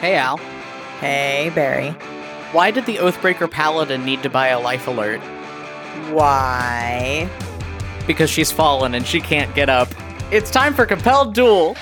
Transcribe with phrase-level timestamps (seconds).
[0.00, 0.38] Hey, Al.
[0.98, 1.90] Hey, Barry.
[2.52, 5.20] Why did the Oathbreaker Paladin need to buy a life alert?
[6.10, 7.28] Why?
[8.06, 9.88] Because she's fallen and she can't get up.
[10.32, 11.76] It's time for Compelled Duel.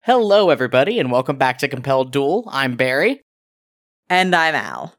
[0.00, 2.48] Hello, everybody, and welcome back to Compelled Duel.
[2.50, 3.20] I'm Barry,
[4.08, 4.94] And I'm Al.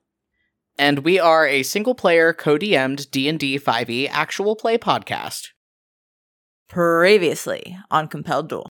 [0.79, 5.47] and we are a single-player co-DM'd D&D 5e E actual play podcast.
[6.69, 8.69] Previously on Compelled Duel.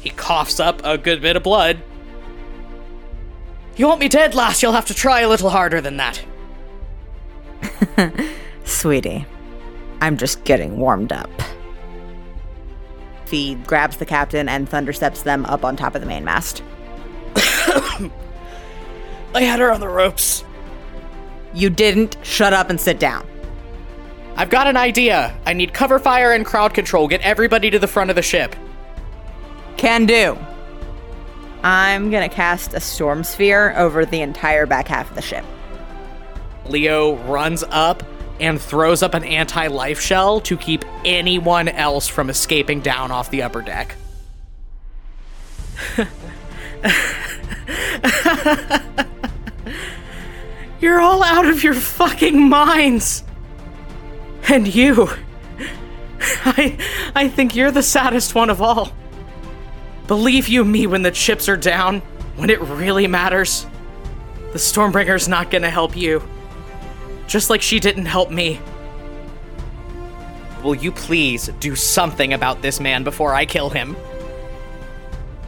[0.00, 1.82] He coughs up a good bit of blood.
[3.76, 4.62] You want me dead, lass?
[4.62, 6.20] You'll have to try a little harder than that.
[8.64, 9.24] Sweetie,
[10.00, 11.30] I'm just getting warmed up.
[13.26, 16.62] Fee grabs the captain and thundersteps them up on top of the mainmast.
[19.34, 20.44] I had her on the ropes.
[21.54, 22.16] You didn't.
[22.22, 23.26] Shut up and sit down.
[24.36, 25.36] I've got an idea.
[25.44, 27.08] I need cover fire and crowd control.
[27.08, 28.56] Get everybody to the front of the ship.
[29.76, 30.38] Can do.
[31.62, 35.44] I'm gonna cast a storm sphere over the entire back half of the ship.
[36.66, 38.02] Leo runs up
[38.40, 43.30] and throws up an anti life shell to keep anyone else from escaping down off
[43.30, 43.96] the upper deck.
[50.80, 53.24] You're all out of your fucking minds!
[54.48, 55.08] And you.
[56.44, 56.76] I
[57.14, 58.92] I think you're the saddest one of all.
[60.08, 62.00] Believe you me when the chips are down,
[62.36, 63.66] when it really matters.
[64.52, 66.22] The Stormbringer's not gonna help you.
[67.28, 68.60] Just like she didn't help me.
[70.62, 73.96] Will you please do something about this man before I kill him?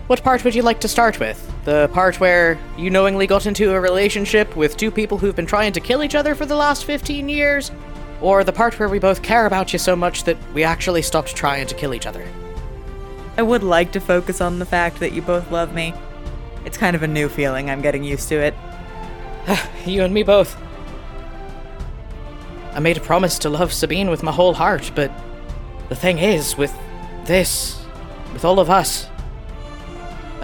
[0.07, 1.51] What part would you like to start with?
[1.65, 5.73] The part where you knowingly got into a relationship with two people who've been trying
[5.73, 7.73] to kill each other for the last 15 years?
[8.21, 11.35] Or the part where we both care about you so much that we actually stopped
[11.35, 12.29] trying to kill each other?
[13.39, 15.95] I would like to focus on the fact that you both love me.
[16.67, 17.71] It's kind of a new feeling.
[17.71, 18.55] I'm getting used to it.
[19.87, 20.55] You and me both.
[22.75, 25.11] I made a promise to love Sabine with my whole heart, but
[25.89, 26.75] the thing is, with
[27.25, 27.83] this,
[28.33, 29.09] with all of us,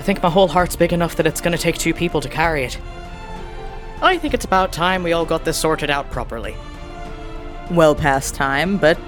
[0.01, 2.65] I think my whole heart's big enough that it's gonna take two people to carry
[2.65, 2.81] it.
[4.01, 6.57] I think it's about time we all got this sorted out properly.
[7.71, 8.99] Well past time, but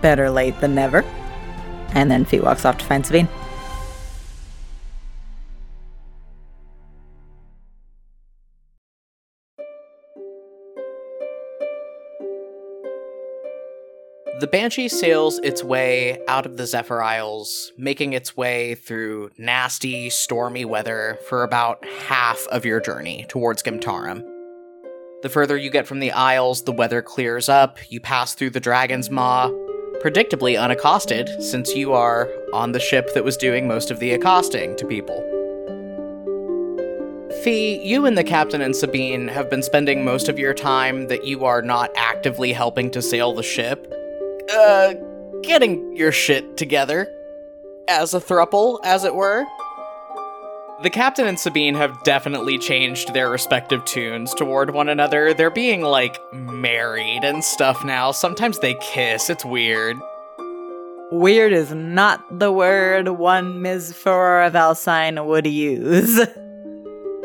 [0.00, 1.04] better late than never.
[1.94, 3.28] And then Fee walks off to find Sabine.
[14.42, 20.10] The Banshee sails its way out of the Zephyr Isles, making its way through nasty,
[20.10, 24.20] stormy weather for about half of your journey towards Gimtarum.
[25.22, 28.58] The further you get from the Isles, the weather clears up, you pass through the
[28.58, 29.48] Dragon's Maw,
[30.02, 34.74] predictably unaccosted, since you are on the ship that was doing most of the accosting
[34.74, 35.22] to people.
[37.44, 41.24] Fee, you and the captain and Sabine have been spending most of your time that
[41.24, 44.00] you are not actively helping to sail the ship
[44.52, 44.94] uh,
[45.42, 47.12] getting your shit together.
[47.88, 49.44] As a thruple, as it were.
[50.82, 55.32] The captain and Sabine have definitely changed their respective tunes toward one another.
[55.32, 58.10] They're being, like, married and stuff now.
[58.10, 59.30] Sometimes they kiss.
[59.30, 59.96] It's weird.
[61.12, 63.92] Weird is not the word one Ms.
[63.92, 66.20] Farrar of Alcine would use.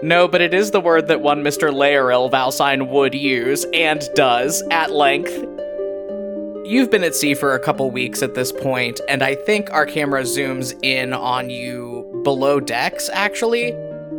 [0.03, 1.71] No, but it is the word that one Mr.
[1.71, 5.33] Laeril Valsine would use, and does, at length.
[6.67, 9.85] You've been at sea for a couple weeks at this point, and I think our
[9.85, 13.73] camera zooms in on you below decks, actually,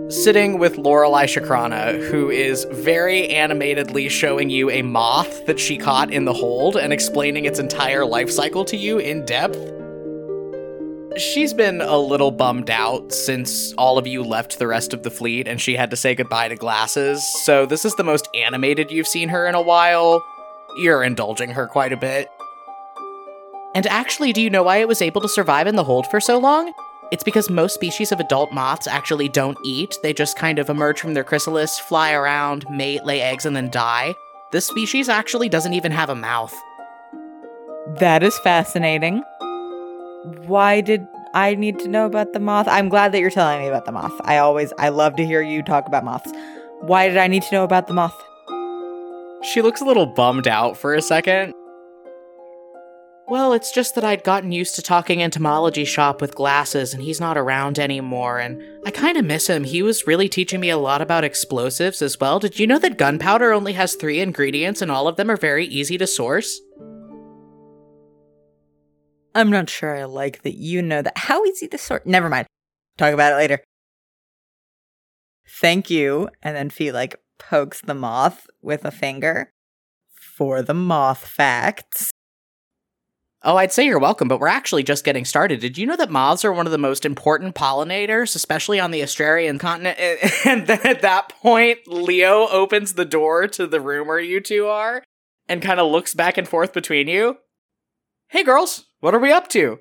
[0.08, 6.10] sitting with Lorelei Shakrana, who is very animatedly showing you a moth that she caught
[6.10, 9.58] in the hold and explaining its entire life cycle to you in depth.
[11.18, 15.10] She's been a little bummed out since all of you left the rest of the
[15.10, 18.90] fleet and she had to say goodbye to glasses, so this is the most animated
[18.90, 20.24] you've seen her in a while.
[20.78, 22.30] You're indulging her quite a bit.
[23.74, 26.20] And actually, do you know why it was able to survive in the hold for
[26.20, 26.72] so long?
[27.10, 29.96] It's because most species of adult moths actually don't eat.
[30.02, 33.70] They just kind of emerge from their chrysalis, fly around, mate, lay eggs, and then
[33.70, 34.14] die.
[34.52, 36.54] This species actually doesn't even have a mouth.
[38.00, 39.22] that is fascinating.
[40.46, 42.66] Why did I need to know about the moth?
[42.68, 44.18] I'm glad that you're telling me about the moth.
[44.24, 46.32] I always, I love to hear you talk about moths.
[46.80, 48.16] Why did I need to know about the moth?
[49.42, 51.54] She looks a little bummed out for a second.
[53.30, 57.20] Well, it's just that I'd gotten used to talking entomology shop with glasses, and he's
[57.20, 59.64] not around anymore, and I kind of miss him.
[59.64, 62.38] He was really teaching me a lot about explosives as well.
[62.38, 65.66] Did you know that gunpowder only has three ingredients, and all of them are very
[65.66, 66.58] easy to source?
[69.34, 71.18] I'm not sure I like that you know that.
[71.18, 72.06] How easy to sort?
[72.06, 72.46] Never mind.
[72.96, 73.62] Talk about it later.
[75.60, 76.30] Thank you.
[76.42, 79.50] And then Fee like pokes the moth with a finger
[80.14, 82.10] for the moth facts.
[83.48, 85.60] Oh, I'd say you're welcome, but we're actually just getting started.
[85.60, 89.02] Did you know that moths are one of the most important pollinators, especially on the
[89.02, 89.98] Australian continent?
[90.44, 94.66] And then at that point, Leo opens the door to the room where you two
[94.66, 95.02] are
[95.48, 97.38] and kind of looks back and forth between you.
[98.28, 99.78] Hey, girls, what are we up to?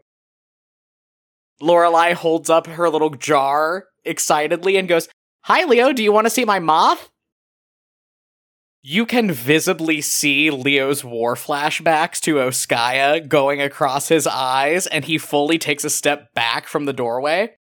[1.60, 5.10] Lorelei holds up her little jar excitedly and goes,
[5.42, 7.10] Hi, Leo, do you want to see my moth?
[8.90, 15.18] You can visibly see Leo's war flashbacks to Oskaya going across his eyes, and he
[15.18, 17.58] fully takes a step back from the doorway.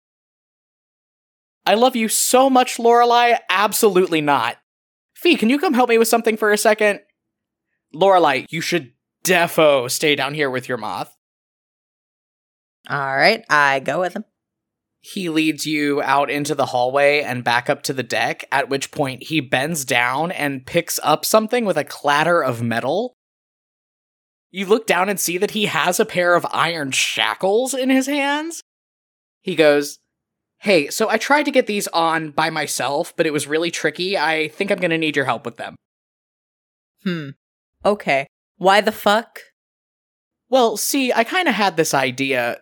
[1.65, 3.37] I love you so much, Lorelei.
[3.49, 4.57] Absolutely not.
[5.15, 6.99] Fee, can you come help me with something for a second?
[7.93, 8.91] Lorelei, you should
[9.23, 11.15] defo stay down here with your moth.
[12.89, 14.25] All right, I go with him.
[15.05, 18.89] He leads you out into the hallway and back up to the deck, at which
[18.89, 23.13] point he bends down and picks up something with a clatter of metal.
[24.49, 28.07] You look down and see that he has a pair of iron shackles in his
[28.07, 28.61] hands.
[29.41, 29.99] He goes,
[30.59, 34.17] Hey, so I tried to get these on by myself, but it was really tricky.
[34.17, 35.75] I think I'm gonna need your help with them.
[37.03, 37.29] Hmm.
[37.83, 38.27] Okay.
[38.55, 39.41] Why the fuck?
[40.47, 42.61] Well, see, I kind of had this idea.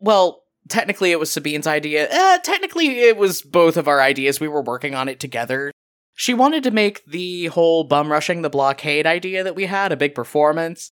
[0.00, 0.41] Well,
[0.72, 2.08] technically it was Sabine's idea.
[2.10, 4.40] Uh, technically it was both of our ideas.
[4.40, 5.70] We were working on it together.
[6.14, 9.96] She wanted to make the whole bum rushing the blockade idea that we had a
[9.96, 10.90] big performance.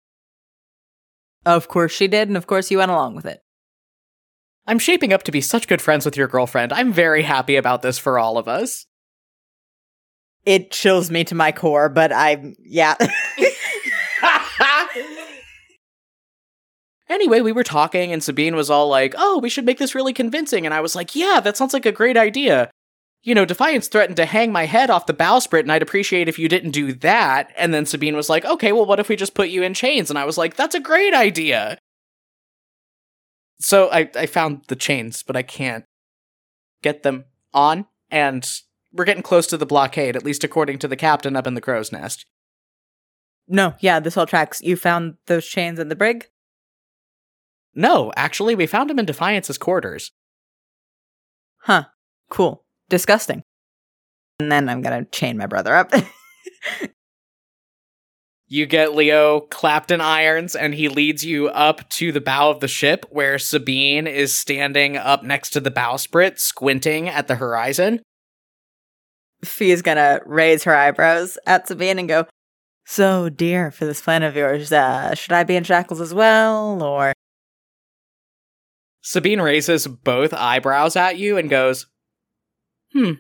[1.45, 3.41] Of course she did, and of course you went along with it.
[4.67, 6.73] I'm shaping up to be such good friends with your girlfriend.
[6.73, 8.87] I'm very happy about this for all of us.
[10.45, 12.95] It chills me to my core, but I'm, yeah.
[17.13, 20.15] Anyway, we were talking, and Sabine was all like, Oh, we should make this really
[20.15, 20.65] convincing.
[20.65, 22.71] And I was like, Yeah, that sounds like a great idea.
[23.23, 26.39] You know, Defiance threatened to hang my head off the bowsprit, and I'd appreciate if
[26.39, 27.53] you didn't do that.
[27.57, 30.09] And then Sabine was like, Okay, well, what if we just put you in chains?
[30.11, 31.79] And I was like, That's a great idea.
[33.61, 35.85] So I, I found the chains, but I can't
[36.83, 38.49] get them on, and
[38.93, 41.61] we're getting close to the blockade, at least according to the captain up in the
[41.61, 42.27] crow's nest.
[43.47, 44.61] no, yeah, this all tracks.
[44.63, 46.27] You found those chains in the brig?
[47.75, 50.13] No, actually, we found him in Defiance's quarters.
[51.59, 51.85] Huh.
[52.31, 52.65] Cool.
[52.89, 53.43] Disgusting.
[54.41, 55.93] And then I'm gonna chain my brother up.
[58.53, 62.61] You get Leo clapped in irons, and he leads you up to the bow of
[62.61, 68.03] the ship where Sabine is standing up next to the bowsprit, squinting at the horizon.
[69.43, 72.27] Fee is gonna raise her eyebrows at Sabine and go,
[72.85, 76.83] So, dear, for this plan of yours, uh, should I be in shackles as well,
[76.83, 77.15] or
[79.03, 81.87] Sabine raises both eyebrows at you and goes,
[82.93, 83.13] Hmm.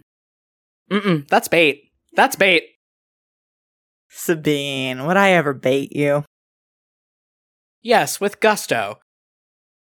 [0.90, 1.92] Mm-mm, that's bait.
[2.14, 2.64] That's bait.
[4.10, 6.24] Sabine, would I ever bait you?
[7.80, 8.98] Yes, with gusto.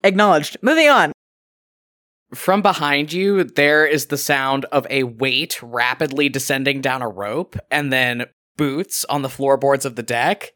[0.03, 0.57] Acknowledged.
[0.61, 1.11] Moving on.
[2.33, 7.55] From behind you, there is the sound of a weight rapidly descending down a rope,
[7.69, 8.25] and then
[8.57, 10.51] boots on the floorboards of the deck.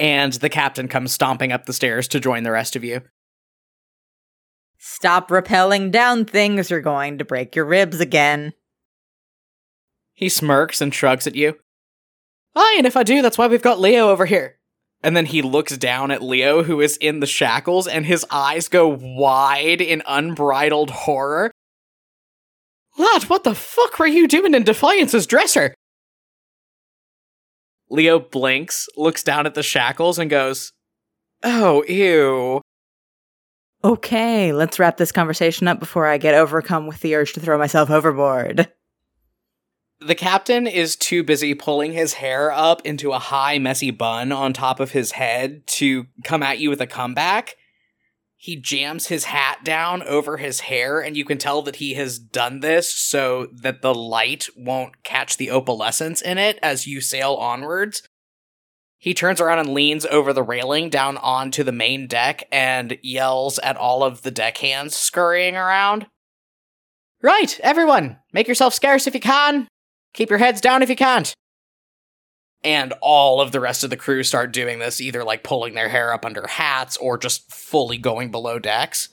[0.00, 3.02] And the captain comes stomping up the stairs to join the rest of you.
[4.78, 8.52] Stop rappelling down things, you're going to break your ribs again.
[10.14, 11.58] He smirks and shrugs at you.
[12.54, 14.58] Aye, and if I do, that's why we've got Leo over here.
[15.02, 18.68] And then he looks down at Leo, who is in the shackles, and his eyes
[18.68, 21.52] go wide in unbridled horror.
[22.96, 25.74] Lad, what the fuck were you doing in Defiance's dresser?
[27.90, 30.72] Leo blinks, looks down at the shackles, and goes,
[31.44, 32.60] Oh, ew.
[33.84, 37.56] Okay, let's wrap this conversation up before I get overcome with the urge to throw
[37.58, 38.68] myself overboard.
[40.00, 44.52] The captain is too busy pulling his hair up into a high, messy bun on
[44.52, 47.56] top of his head to come at you with a comeback.
[48.36, 52.20] He jams his hat down over his hair, and you can tell that he has
[52.20, 57.34] done this so that the light won't catch the opalescence in it as you sail
[57.34, 58.08] onwards.
[58.98, 63.60] He turns around and leans over the railing down onto the main deck and yells
[63.60, 66.06] at all of the deckhands scurrying around.
[67.22, 69.68] Right, everyone, make yourself scarce if you can.
[70.14, 71.32] Keep your heads down if you can't.
[72.64, 75.88] And all of the rest of the crew start doing this, either like pulling their
[75.88, 79.10] hair up under hats or just fully going below decks.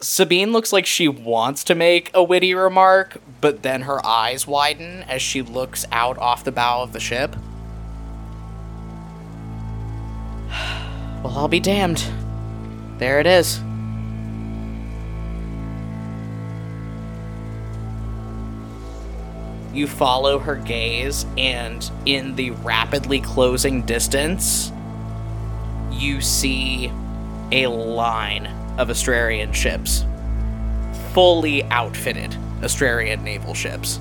[0.00, 5.02] Sabine looks like she wants to make a witty remark, but then her eyes widen
[5.08, 7.34] as she looks out off the bow of the ship.
[11.20, 12.04] Well, I'll be damned.
[12.98, 13.58] There it is.
[19.76, 24.70] You follow her gaze, and in the rapidly closing distance,
[25.90, 26.92] you see
[27.50, 30.04] a line of Astrarian ships.
[31.12, 32.30] Fully outfitted
[32.60, 34.00] Astrarian naval ships.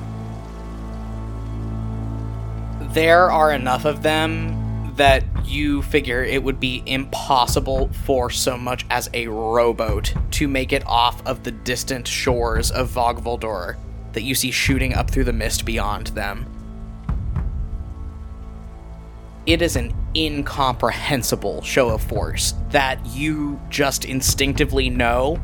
[2.93, 8.85] There are enough of them that you figure it would be impossible for so much
[8.89, 13.77] as a rowboat to make it off of the distant shores of Vogvoldor
[14.13, 16.45] that you see shooting up through the mist beyond them.
[19.45, 25.39] It is an incomprehensible show of force that you just instinctively know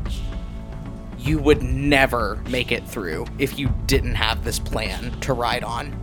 [1.18, 6.00] you would never make it through if you didn't have this plan to ride on.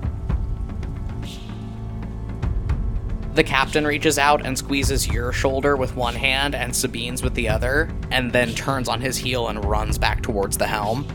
[3.34, 7.48] The captain reaches out and squeezes your shoulder with one hand and Sabine's with the
[7.48, 11.06] other, and then turns on his heel and runs back towards the helm.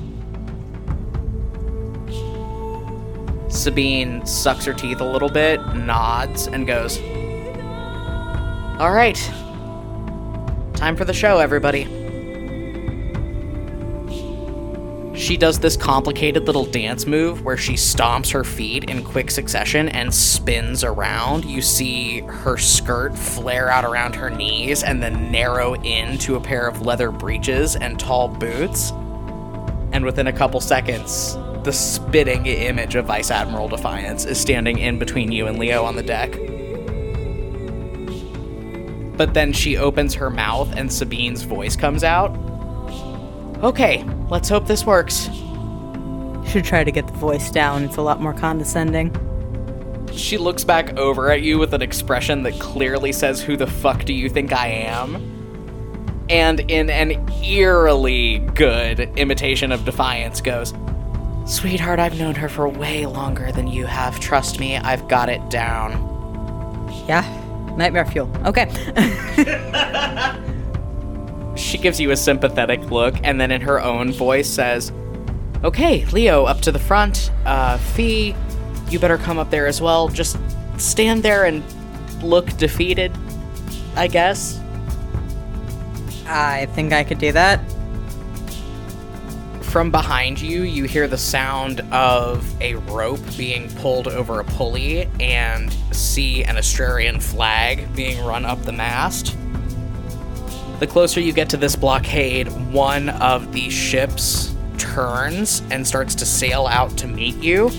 [3.50, 6.98] Sabine sucks her teeth a little bit, nods, and goes,
[8.78, 9.16] All right.
[10.74, 11.84] Time for the show, everybody.
[15.18, 19.88] She does this complicated little dance move where she stomps her feet in quick succession
[19.88, 21.46] and spins around.
[21.46, 26.68] You see her skirt flare out around her knees and then narrow into a pair
[26.68, 28.90] of leather breeches and tall boots.
[29.92, 34.98] And within a couple seconds, the spitting image of Vice Admiral Defiance is standing in
[34.98, 36.38] between you and Leo on the deck.
[39.16, 42.36] But then she opens her mouth and Sabine's voice comes out.
[43.62, 45.30] Okay, let's hope this works.
[46.46, 47.84] Should try to get the voice down.
[47.84, 49.14] It's a lot more condescending.
[50.12, 54.04] She looks back over at you with an expression that clearly says, Who the fuck
[54.04, 55.16] do you think I am?
[56.28, 60.74] And in an eerily good imitation of defiance, goes,
[61.46, 64.18] Sweetheart, I've known her for way longer than you have.
[64.18, 65.92] Trust me, I've got it down.
[67.06, 67.22] Yeah,
[67.76, 68.30] nightmare fuel.
[68.46, 68.70] Okay.
[71.56, 74.92] She gives you a sympathetic look and then in her own voice says,
[75.64, 77.32] Okay, Leo, up to the front.
[77.44, 78.34] Uh, Fee,
[78.90, 80.08] you better come up there as well.
[80.08, 80.38] Just
[80.76, 81.64] stand there and
[82.22, 83.10] look defeated,
[83.96, 84.60] I guess.
[86.26, 87.60] I think I could do that.
[89.76, 95.06] From behind you, you hear the sound of a rope being pulled over a pulley
[95.20, 99.36] and see an Astrarian flag being run up the mast.
[100.80, 106.24] The closer you get to this blockade, one of the ships turns and starts to
[106.24, 107.70] sail out to meet you.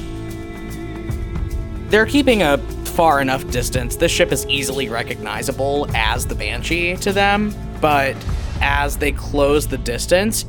[1.90, 3.96] They're keeping a far enough distance.
[3.96, 8.16] This ship is easily recognizable as the Banshee to them, but
[8.62, 10.46] as they close the distance,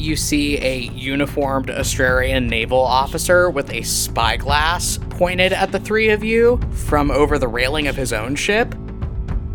[0.00, 6.24] you see a uniformed Astrarian naval officer with a spyglass pointed at the three of
[6.24, 8.74] you from over the railing of his own ship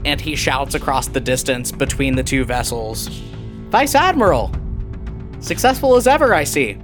[0.05, 3.07] and he shouts across the distance between the two vessels
[3.69, 4.53] Vice Admiral!
[5.39, 6.77] Successful as ever, I see.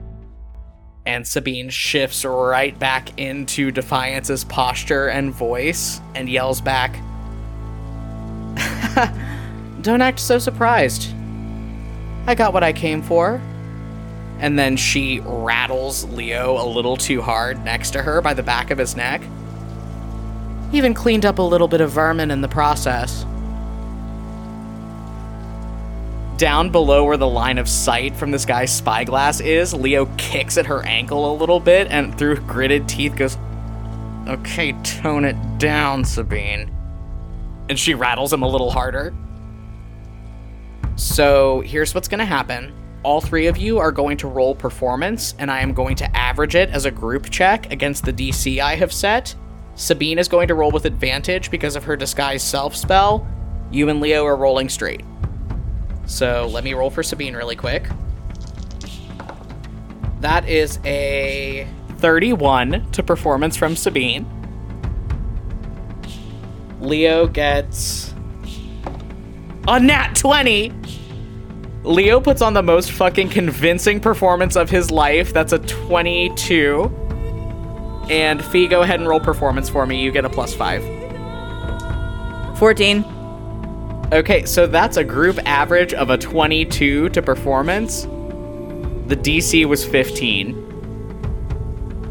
[1.05, 6.95] And Sabine shifts right back into Defiance's posture and voice and yells back,
[9.81, 11.13] Don't act so surprised.
[12.27, 13.41] I got what I came for.
[14.41, 18.71] And then she rattles Leo a little too hard next to her by the back
[18.71, 19.21] of his neck.
[20.73, 23.23] Even cleaned up a little bit of vermin in the process.
[26.37, 30.65] Down below where the line of sight from this guy's spyglass is, Leo kicks at
[30.65, 33.37] her ankle a little bit and through gritted teeth goes,
[34.27, 36.71] Okay, tone it down, Sabine.
[37.69, 39.13] And she rattles him a little harder.
[40.95, 42.73] So here's what's gonna happen.
[43.03, 46.55] All three of you are going to roll performance, and I am going to average
[46.55, 49.35] it as a group check against the DC I have set.
[49.73, 53.27] Sabine is going to roll with advantage because of her disguise self spell.
[53.71, 55.03] You and Leo are rolling straight.
[56.05, 57.87] So let me roll for Sabine really quick.
[60.19, 61.67] That is a
[61.97, 64.27] 31 to performance from Sabine.
[66.79, 68.13] Leo gets
[69.67, 70.71] a nat 20.
[71.83, 75.33] Leo puts on the most fucking convincing performance of his life.
[75.33, 76.83] That's a 22.
[78.09, 80.01] And Fee, go ahead and roll performance for me.
[80.01, 80.83] You get a plus five.
[82.57, 83.03] 14.
[84.13, 88.03] Okay, so that's a group average of a 22 to performance.
[89.07, 90.67] The DC was 15.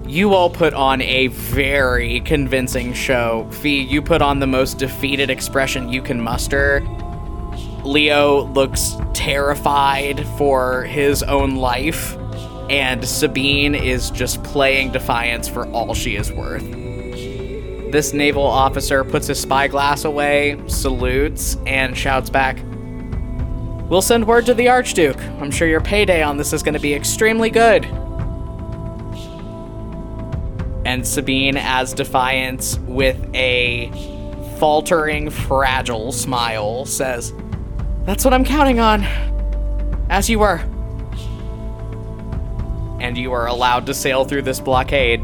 [0.08, 3.48] You all put on a very convincing show.
[3.52, 6.80] Fee, you put on the most defeated expression you can muster.
[7.84, 12.16] Leo looks terrified for his own life,
[12.68, 16.62] and Sabine is just playing defiance for all she is worth.
[17.92, 22.62] This naval officer puts his spyglass away, salutes, and shouts back,
[23.90, 25.20] We'll send word to the Archduke.
[25.40, 27.84] I'm sure your payday on this is going to be extremely good.
[30.86, 33.90] And Sabine, as Defiance, with a
[34.60, 37.34] faltering, fragile smile, says,
[38.10, 39.04] That's what I'm counting on.
[40.10, 40.56] As you were.
[43.00, 45.20] And you are allowed to sail through this blockade.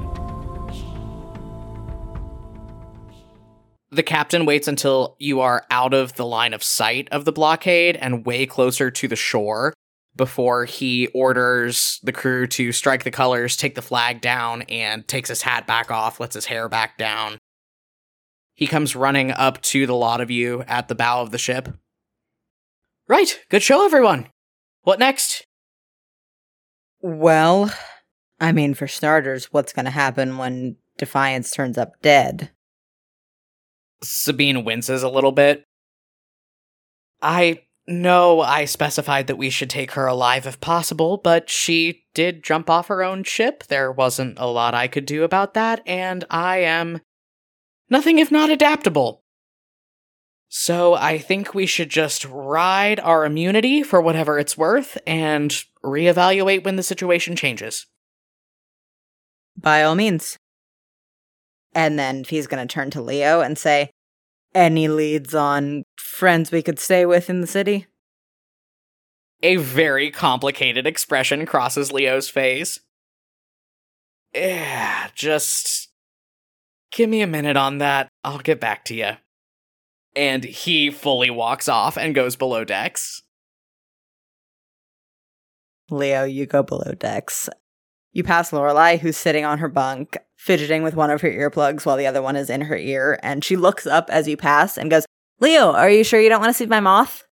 [3.91, 7.97] The captain waits until you are out of the line of sight of the blockade
[7.97, 9.75] and way closer to the shore
[10.15, 15.29] before he orders the crew to strike the colors, take the flag down, and takes
[15.29, 17.39] his hat back off, lets his hair back down.
[18.55, 21.77] He comes running up to the lot of you at the bow of the ship.
[23.09, 24.27] Right, good show, everyone.
[24.83, 25.47] What next?
[27.01, 27.73] Well,
[28.41, 32.51] I mean, for starters, what's going to happen when Defiance turns up dead?
[34.03, 35.63] Sabine winces a little bit.
[37.23, 42.43] I know I specified that we should take her alive if possible, but she did
[42.43, 43.63] jump off her own ship.
[43.69, 47.01] There wasn't a lot I could do about that, and I am
[47.89, 49.23] nothing if not adaptable.
[50.59, 55.53] So I think we should just ride our immunity for whatever it's worth and
[55.85, 57.85] reevaluate when the situation changes.
[59.55, 60.39] By all means.
[61.75, 63.91] And then he's going to turn to Leo and say,
[64.55, 67.87] Any leads on friends we could stay with in the city?
[69.43, 72.81] A very complicated expression crosses Leo's face.
[74.35, 75.91] Yeah, just
[76.93, 78.09] give me a minute on that.
[78.25, 79.17] I'll get back to you.
[80.17, 83.23] And he fully walks off and goes below decks.
[85.91, 87.49] Leo, you go below decks.
[88.13, 91.99] You pass Lorelei, who's sitting on her bunk, fidgeting with one of her earplugs while
[91.99, 94.91] the other one is in her ear, and she looks up as you pass and
[94.91, 95.05] goes,
[95.39, 97.25] Leo, are you sure you don't want to see my moth?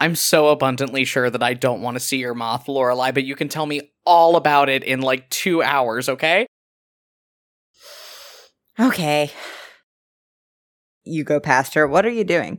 [0.00, 3.36] I'm so abundantly sure that I don't want to see your moth, Lorelei, but you
[3.36, 6.46] can tell me all about it in like two hours, okay?
[8.80, 9.30] Okay.
[11.08, 11.86] You go past her.
[11.86, 12.58] What are you doing?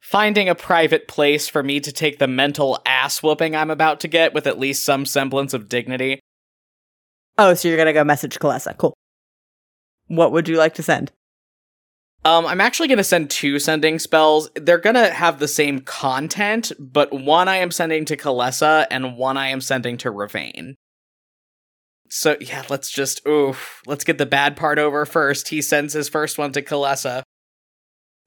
[0.00, 4.08] Finding a private place for me to take the mental ass whooping I'm about to
[4.08, 6.20] get with at least some semblance of dignity.
[7.38, 8.76] Oh, so you're gonna go message Kalesa.
[8.76, 8.94] Cool.
[10.06, 11.12] What would you like to send?
[12.26, 14.50] Um, I'm actually going to send two sending spells.
[14.56, 19.16] They're going to have the same content, but one I am sending to Kalesa and
[19.16, 20.74] one I am sending to Ravane.
[22.10, 25.48] So, yeah, let's just, oof, let's get the bad part over first.
[25.48, 27.22] He sends his first one to Kalesa.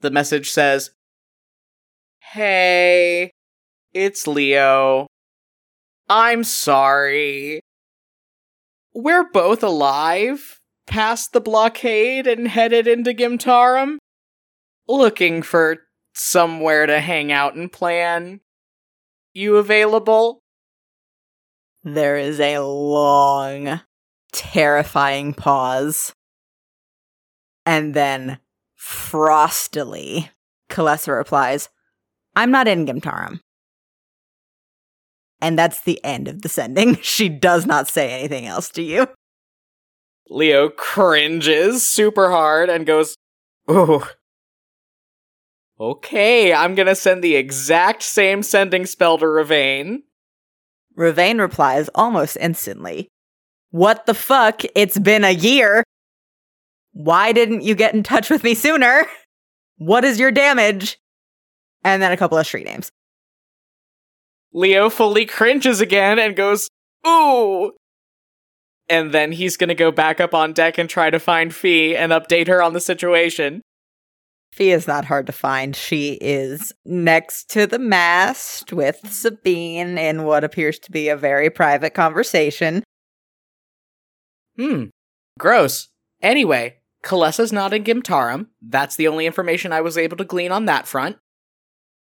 [0.01, 0.91] The message says,
[2.19, 3.31] Hey,
[3.93, 5.07] it's Leo.
[6.07, 7.59] I'm sorry.
[8.93, 13.97] We're both alive past the blockade and headed into Gimtarum,
[14.87, 15.77] looking for
[16.13, 18.41] somewhere to hang out and plan.
[19.33, 20.39] You available?
[21.83, 23.81] There is a long,
[24.31, 26.13] terrifying pause.
[27.65, 28.39] And then,
[28.79, 30.29] frostily,
[30.69, 31.69] Kalesa replies,
[32.35, 33.39] I'm not in Gimtarum.
[35.41, 36.95] And that's the end of the sending.
[37.01, 39.07] She does not say anything else to you.
[40.29, 43.15] Leo cringes super hard and goes,
[43.69, 44.03] Ooh.
[45.79, 49.99] Okay, I'm gonna send the exact same sending spell to Ravane.
[50.97, 53.07] Ravane replies almost instantly,
[53.71, 54.61] What the fuck?
[54.75, 55.83] It's been a year.
[56.93, 59.05] Why didn't you get in touch with me sooner?
[59.77, 60.97] What is your damage?
[61.83, 62.91] And then a couple of street names.
[64.51, 66.67] Leo fully cringes again and goes,
[67.07, 67.71] Ooh,
[68.89, 71.95] and then he's going to go back up on deck and try to find Fee
[71.95, 73.61] and update her on the situation.
[74.51, 75.75] Fee is not hard to find.
[75.75, 81.51] She is next to the mast with Sabine in what appears to be a very
[81.51, 82.83] private conversation.
[84.57, 84.85] Hmm.
[85.37, 85.89] Gross.
[86.21, 88.47] Anyway, Kalesa's not in Gimtarum.
[88.61, 91.17] That's the only information I was able to glean on that front.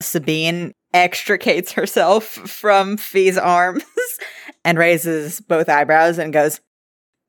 [0.01, 3.85] Sabine extricates herself from Fee's arms
[4.65, 6.61] and raises both eyebrows and goes,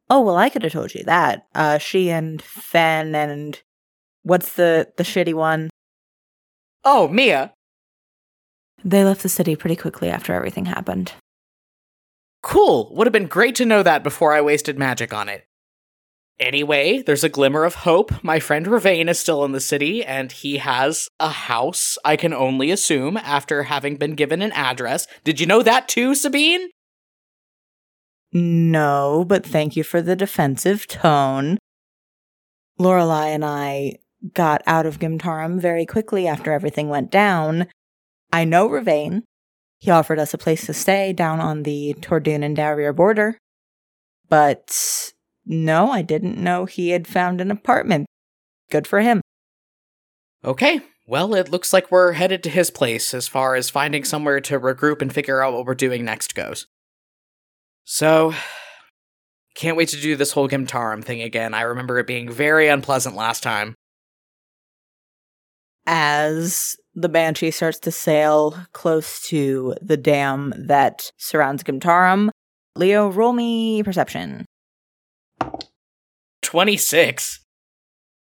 [0.10, 1.48] Oh, well, I could have told you that.
[1.56, 3.62] Uh, she and Fen and
[4.24, 5.70] what's the, the shitty one?
[6.84, 7.54] Oh, Mia.
[8.84, 11.14] They left the city pretty quickly after everything happened.
[12.42, 12.94] Cool.
[12.96, 15.46] Would have been great to know that before I wasted magic on it.
[16.40, 18.24] Anyway, there's a glimmer of hope.
[18.24, 22.34] My friend Ravain is still in the city, and he has a house, I can
[22.34, 25.08] only assume, after having been given an address.
[25.24, 26.70] Did you know that too, Sabine?
[28.32, 31.60] No, but thank you for the defensive tone.
[32.80, 34.00] Lorelei and I
[34.34, 37.68] got out of Gimtarum very quickly after everything went down.
[38.32, 39.24] I know Ravain.
[39.78, 43.38] He offered us a place to stay down on the Tordun and Darrier border.
[44.30, 45.13] But
[45.46, 48.08] no, I didn't know he had found an apartment.
[48.72, 49.22] Good for him.
[50.46, 54.40] Okay, well, it looks like we're headed to his place as far as finding somewhere
[54.42, 56.68] to regroup and figure out what we're doing next goes.
[57.84, 58.34] So,
[59.56, 61.54] can't wait to do this whole Gimtarum thing again.
[61.54, 63.76] I remember it being very unpleasant last time.
[65.86, 72.30] As the Banshee starts to sail close to the dam that surrounds Gimtarum,
[72.76, 74.46] Leo, roll me perception.
[76.44, 77.40] 26.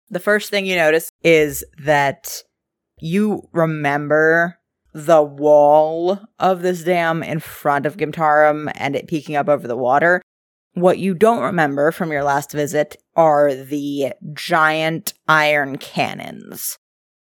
[0.09, 2.43] The first thing you notice is that
[2.99, 4.57] you remember
[4.93, 9.77] the wall of this dam in front of Gimtarum and it peeking up over the
[9.77, 10.21] water.
[10.73, 16.77] What you don't remember from your last visit are the giant iron cannons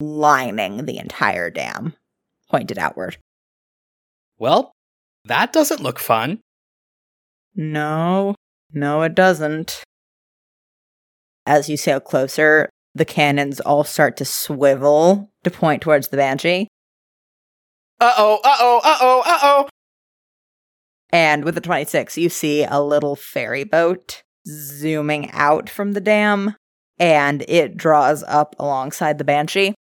[0.00, 1.94] lining the entire dam,
[2.50, 3.16] pointed outward.
[4.38, 4.72] Well,
[5.24, 6.40] that doesn't look fun.
[7.54, 8.34] No,
[8.72, 9.82] no, it doesn't.
[11.46, 16.68] As you sail closer, the cannons all start to swivel to point towards the Banshee.
[18.00, 19.68] Uh oh, uh oh, uh oh, uh oh.
[21.10, 26.56] And with the 26, you see a little ferry boat zooming out from the dam,
[26.98, 29.74] and it draws up alongside the Banshee.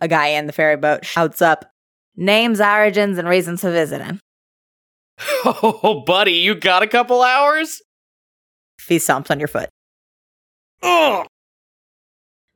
[0.00, 1.64] A guy in the ferry boat shouts up,
[2.20, 4.18] Names, origins, and reasons for visiting.
[5.44, 7.80] Oh, buddy, you got a couple hours?
[8.88, 9.68] He stomps on your foot.
[10.82, 11.26] Ugh.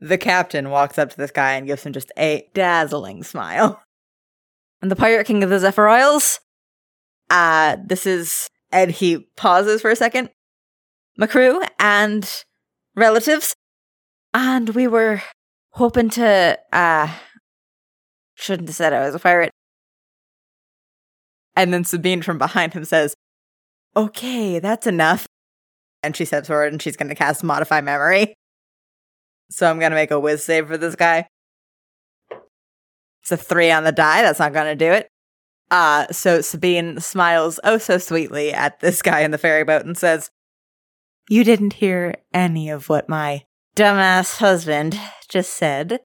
[0.00, 3.82] The captain walks up to this guy and gives him just a dazzling smile.
[4.80, 6.40] And the Pirate King of the Zephyr Isles?
[7.30, 8.48] Uh, this is.
[8.72, 10.30] And he pauses for a second.
[11.20, 12.28] McCrew and
[12.96, 13.54] relatives.
[14.34, 15.22] And we were
[15.72, 17.14] hoping to, uh,
[18.34, 19.52] shouldn't have said I was a pirate.
[21.54, 23.14] And then Sabine from behind him says,
[23.94, 25.26] Okay, that's enough.
[26.02, 28.34] And she steps forward and she's going to cast Modify Memory.
[29.50, 31.26] So I'm going to make a whiz save for this guy.
[33.22, 34.22] It's a three on the die.
[34.22, 35.08] That's not going to do it.
[35.70, 39.96] Uh, so Sabine smiles oh so sweetly at this guy in the ferry boat and
[39.96, 40.30] says,
[41.30, 46.00] You didn't hear any of what my dumbass husband just said.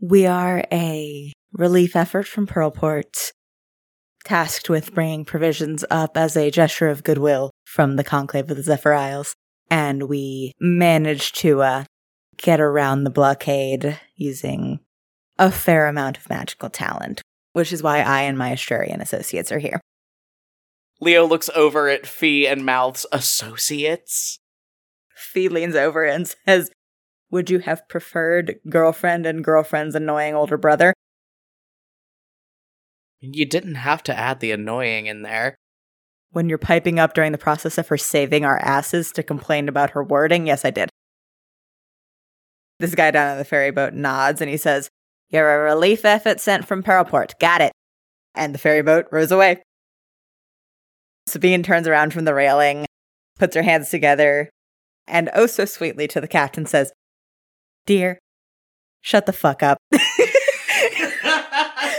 [0.00, 3.32] We are a relief effort from Pearlport,
[4.24, 8.62] tasked with bringing provisions up as a gesture of goodwill from the Conclave of the
[8.62, 9.34] Zephyr Isles.
[9.70, 11.84] And we managed to uh,
[12.36, 14.80] get around the blockade using
[15.38, 19.58] a fair amount of magical talent, which is why I and my Astrarian associates are
[19.58, 19.80] here.
[21.00, 24.38] Leo looks over at Fee and Mouth's associates.
[25.16, 26.70] Fee leans over and says,
[27.30, 30.94] Would you have preferred girlfriend and girlfriend's annoying older brother?
[33.22, 35.56] You didn't have to add the annoying in there.
[36.32, 39.90] When you're piping up during the process of her saving our asses to complain about
[39.90, 40.90] her wording, yes, I did.
[42.80, 44.88] This guy down on the ferry boat nods and he says,
[45.28, 47.38] You're a relief effort sent from Pearlport.
[47.38, 47.72] Got it.
[48.34, 49.62] And the ferry boat rows away.
[51.28, 52.86] Sabine turns around from the railing,
[53.38, 54.50] puts her hands together,
[55.06, 56.92] and oh so sweetly to the captain says,
[57.86, 58.18] Dear,
[59.00, 59.78] shut the fuck up.
[59.92, 59.98] so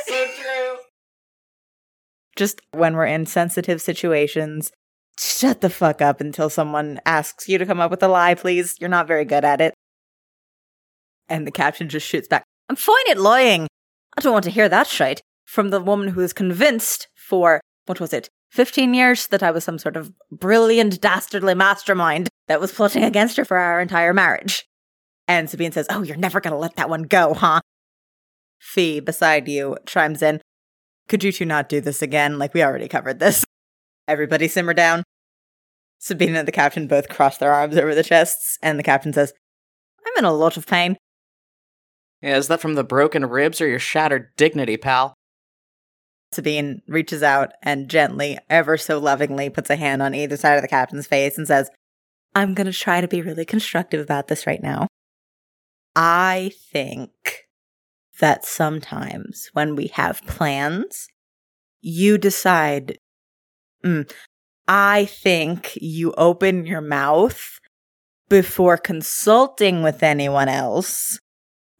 [0.10, 0.78] true.
[2.36, 4.72] Just when we're in sensitive situations,
[5.19, 8.76] shut the fuck up until someone asks you to come up with a lie, please.
[8.80, 9.74] You're not very good at it.
[11.30, 13.67] And the captain just shoots back, I'm fine at lying.
[14.17, 18.00] I don't want to hear that shite from the woman who was convinced for, what
[18.00, 22.72] was it, 15 years that I was some sort of brilliant, dastardly mastermind that was
[22.72, 24.65] plotting against her for our entire marriage.
[25.28, 27.62] And Sabine says, Oh, you're never going to let that one go, huh?
[28.60, 30.41] Fee, beside you, chimes in,
[31.08, 32.39] Could you two not do this again?
[32.39, 33.46] Like, we already covered this.
[34.08, 35.04] Everybody simmer down.
[36.00, 39.34] Sabine and the captain both cross their arms over the chests, and the captain says,
[40.06, 40.98] I'm in a lot of pain.
[42.22, 45.13] Yeah, is that from the broken ribs or your shattered dignity, pal?
[46.34, 50.62] Sabine reaches out and gently, ever so lovingly, puts a hand on either side of
[50.62, 51.70] the captain's face and says,
[52.36, 54.88] I'm going to try to be really constructive about this right now.
[55.96, 57.43] I think
[58.24, 61.10] that sometimes when we have plans,
[61.82, 62.98] you decide,
[63.84, 64.10] mm,
[64.66, 67.60] I think you open your mouth
[68.30, 71.20] before consulting with anyone else.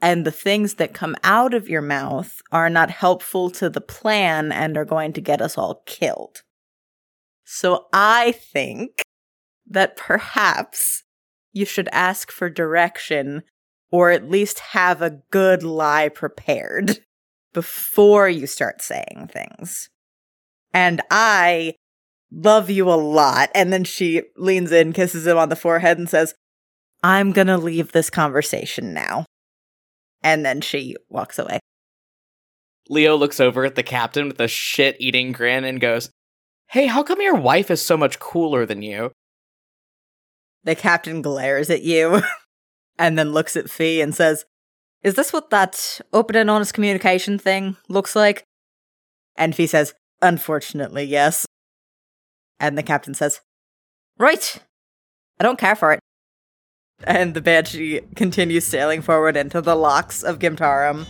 [0.02, 4.52] And the things that come out of your mouth are not helpful to the plan
[4.52, 6.42] and are going to get us all killed.
[7.46, 9.02] So I think
[9.66, 11.04] that perhaps
[11.54, 13.44] you should ask for direction
[13.94, 16.98] or at least have a good lie prepared
[17.54, 19.88] before you start saying things.
[20.74, 21.76] And I
[22.32, 23.52] love you a lot.
[23.54, 26.34] And then she leans in, kisses him on the forehead, and says,
[27.04, 29.28] I'm going to leave this conversation now.
[30.24, 31.60] And then she walks away.
[32.90, 36.10] Leo looks over at the captain with a shit eating grin and goes,
[36.70, 39.12] Hey, how come your wife is so much cooler than you?
[40.64, 42.24] The captain glares at you
[42.98, 44.46] and then looks at Fee and says,
[45.02, 48.44] Is this what that open and honest communication thing looks like?
[49.36, 51.46] And Fee says, Unfortunately, yes.
[52.60, 53.42] And the captain says,
[54.18, 54.58] Right.
[55.40, 56.00] I don't care for it.
[57.06, 61.06] And the banshee continues sailing forward into the locks of Gimtarum.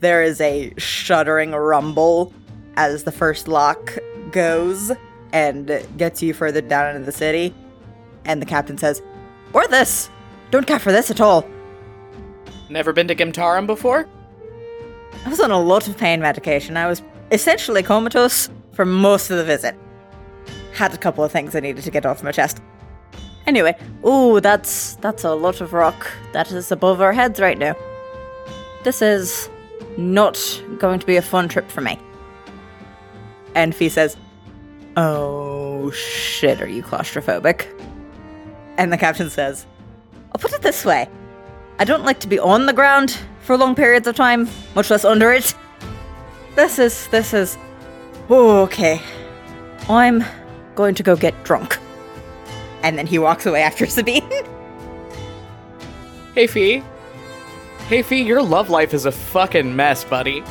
[0.00, 2.34] There is a shuddering rumble
[2.76, 3.96] as the first lock
[4.32, 4.90] goes
[5.32, 7.54] and gets you further down into the city.
[8.24, 9.02] And the captain says,
[9.52, 10.10] Or this!
[10.50, 11.48] Don't care for this at all.
[12.68, 14.06] Never been to Gimtarum before?
[15.24, 16.76] I was on a lot of pain medication.
[16.76, 19.74] I was essentially comatose for most of the visit.
[20.74, 22.60] Had a couple of things I needed to get off my chest.
[23.46, 27.74] Anyway, ooh, that's that's a lot of rock that is above our heads right now.
[28.84, 29.48] This is
[29.96, 30.38] not
[30.78, 31.98] going to be a fun trip for me.
[33.54, 34.16] And Fee says,
[34.96, 37.66] Oh shit, are you claustrophobic?
[38.78, 39.66] And the captain says,
[40.32, 41.08] I'll put it this way
[41.78, 45.04] I don't like to be on the ground for long periods of time, much less
[45.04, 45.54] under it.
[46.54, 47.58] This is, this is.
[48.28, 49.00] Oh, okay.
[49.88, 50.24] I'm
[50.74, 51.78] going to go get drunk.
[52.82, 54.30] And then he walks away after Sabine.
[56.34, 56.82] hey, Fee.
[57.88, 60.44] Hey, Fee, your love life is a fucking mess, buddy.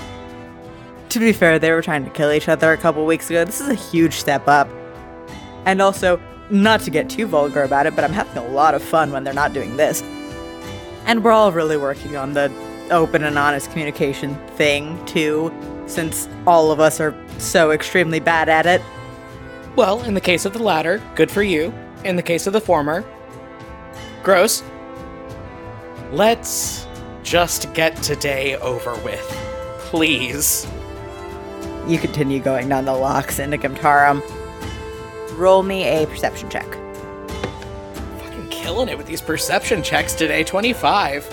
[1.09, 3.45] To be fair, they were trying to kill each other a couple weeks ago.
[3.45, 4.69] This is a huge step up.
[5.65, 8.83] And also, not to get too vulgar about it, but I'm having a lot of
[8.83, 10.01] fun when they're not doing this.
[11.05, 12.51] And we're all really working on the
[12.91, 15.53] open and honest communication thing, too,
[15.87, 18.81] since all of us are so extremely bad at it.
[19.75, 21.73] Well, in the case of the latter, good for you.
[22.03, 23.05] In the case of the former,
[24.23, 24.63] gross.
[26.11, 26.85] Let's
[27.23, 29.21] just get today over with.
[29.79, 30.67] Please.
[31.87, 34.21] You continue going down the locks into Gimtarum.
[35.41, 36.67] Roll me a perception check.
[38.19, 40.43] Fucking killing it with these perception checks today.
[40.43, 41.27] 25.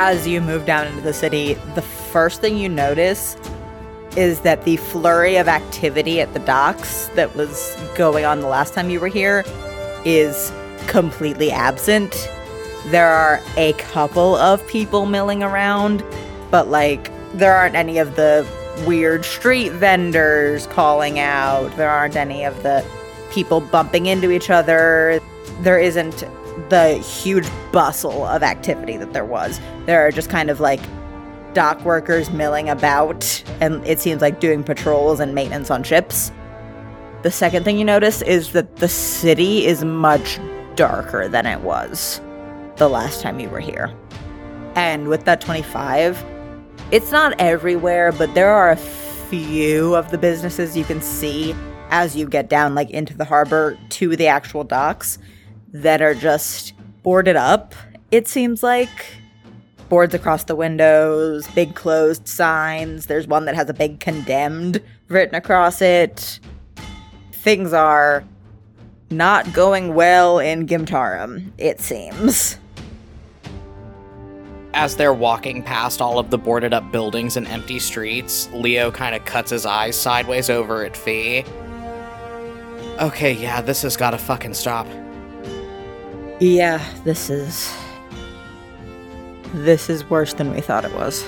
[0.00, 3.36] As you move down into the city, the first thing you notice
[4.16, 8.74] is that the flurry of activity at the docks that was going on the last
[8.74, 9.44] time you were here
[10.04, 10.52] is
[10.88, 12.28] completely absent.
[12.86, 16.02] There are a couple of people milling around,
[16.50, 18.44] but like there aren't any of the
[18.86, 21.76] weird street vendors calling out.
[21.76, 22.84] There aren't any of the
[23.30, 25.20] people bumping into each other.
[25.60, 26.24] There isn't
[26.68, 29.60] the huge bustle of activity that there was.
[29.86, 30.80] There are just kind of like
[31.54, 36.32] dock workers milling about, and it seems like doing patrols and maintenance on ships.
[37.22, 40.38] The second thing you notice is that the city is much
[40.74, 42.20] darker than it was
[42.76, 43.94] the last time you were here.
[44.74, 46.24] And with that 25,
[46.90, 51.54] it's not everywhere, but there are a few of the businesses you can see
[51.90, 55.18] as you get down like into the harbor to the actual docks
[55.72, 56.72] that are just
[57.02, 57.74] boarded up.
[58.10, 58.90] It seems like
[59.88, 63.06] boards across the windows, big closed signs.
[63.06, 66.40] There's one that has a big condemned written across it.
[67.32, 68.24] Things are
[69.10, 72.59] not going well in Gimtarum, it seems.
[74.72, 79.14] As they're walking past all of the boarded up buildings and empty streets, Leo kind
[79.14, 81.44] of cuts his eyes sideways over at Fee.
[83.00, 84.86] Okay, yeah, this has gotta fucking stop.
[86.38, 87.74] Yeah, this is
[89.52, 91.24] this is worse than we thought it was.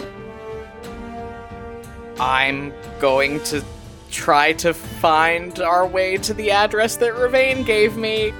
[2.20, 3.64] I'm going to
[4.10, 8.32] try to find our way to the address that Ravain gave me.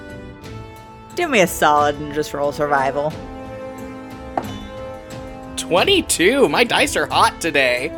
[1.17, 3.13] Do me a solid and just roll survival.
[5.63, 6.49] 22.
[6.49, 7.91] My dice are hot today.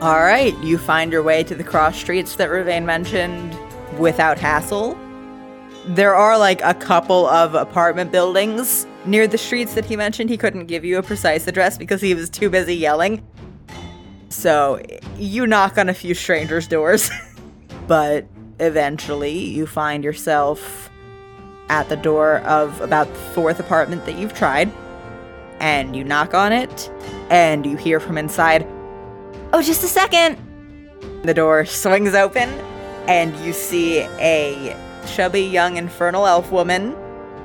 [0.00, 3.56] All right, you find your way to the cross streets that Ravain mentioned.
[3.98, 4.96] without hassle.
[5.84, 10.30] There are like a couple of apartment buildings near the streets that he mentioned.
[10.30, 13.26] He couldn't give you a precise address because he was too busy yelling.
[14.30, 14.80] So
[15.18, 17.10] you knock on a few strangers' doors,
[17.86, 18.26] but
[18.60, 20.88] eventually you find yourself
[21.68, 24.72] at the door of about the fourth apartment that you've tried.
[25.62, 26.90] And you knock on it,
[27.30, 28.66] and you hear from inside,
[29.52, 30.36] Oh, just a second!
[31.22, 32.48] The door swings open,
[33.06, 36.96] and you see a chubby young infernal elf woman,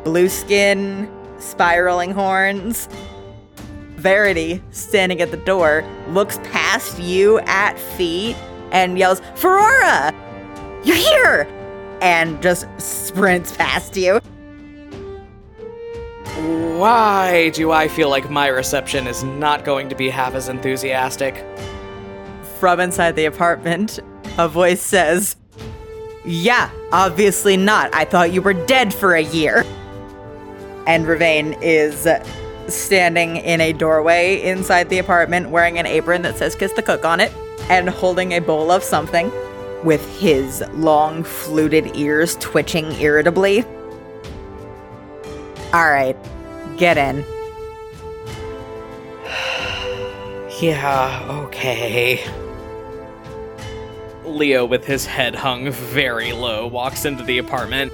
[0.04, 2.90] blue skin, spiraling horns.
[3.98, 8.36] Verity, standing at the door, looks past you at feet
[8.72, 10.12] and yells, Ferrara!
[10.84, 11.48] You're here!
[12.02, 14.22] And just sprints past you.
[16.48, 21.46] Why do I feel like my reception is not going to be half as enthusiastic?
[22.60, 24.00] From inside the apartment,
[24.38, 25.36] a voice says,
[26.24, 27.94] Yeah, obviously not.
[27.94, 29.66] I thought you were dead for a year.
[30.86, 32.08] And Ravain is
[32.70, 37.04] standing in a doorway inside the apartment wearing an apron that says Kiss the Cook
[37.04, 37.34] on it
[37.70, 39.30] and holding a bowl of something
[39.84, 43.64] with his long fluted ears twitching irritably.
[45.74, 46.16] All right,
[46.78, 47.26] get in.
[50.60, 52.20] Yeah, okay.
[54.26, 57.94] Leo, with his head hung very low, walks into the apartment.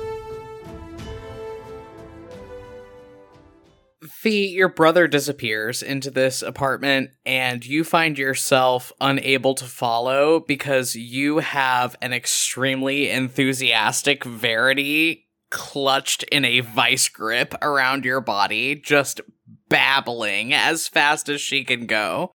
[4.07, 10.95] Fee, your brother disappears into this apartment, and you find yourself unable to follow because
[10.95, 15.22] you have an extremely enthusiastic Verity
[15.53, 19.21] clutched in a vice grip around your body, just
[19.69, 22.31] babbling as fast as she can go.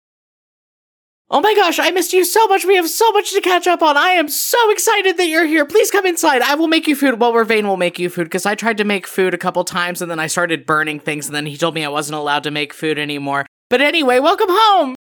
[1.31, 2.65] Oh my gosh, I missed you so much.
[2.67, 3.97] We have so much to catch up on.
[3.97, 5.65] I am so excited that you're here.
[5.65, 6.43] Please come inside.
[6.43, 7.19] I will make you food.
[7.19, 10.03] Well, Ravain will make you food because I tried to make food a couple times
[10.03, 12.51] and then I started burning things and then he told me I wasn't allowed to
[12.51, 13.47] make food anymore.
[13.71, 14.95] But anyway, welcome home.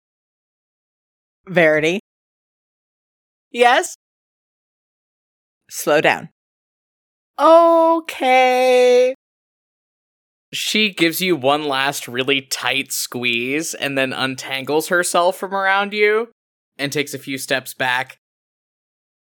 [1.49, 1.99] Verity,
[3.51, 3.97] Yes?
[5.69, 6.29] slow down.
[7.39, 9.15] Okay.
[10.53, 16.29] She gives you one last really tight squeeze and then untangles herself from around you
[16.79, 18.19] and takes a few steps back.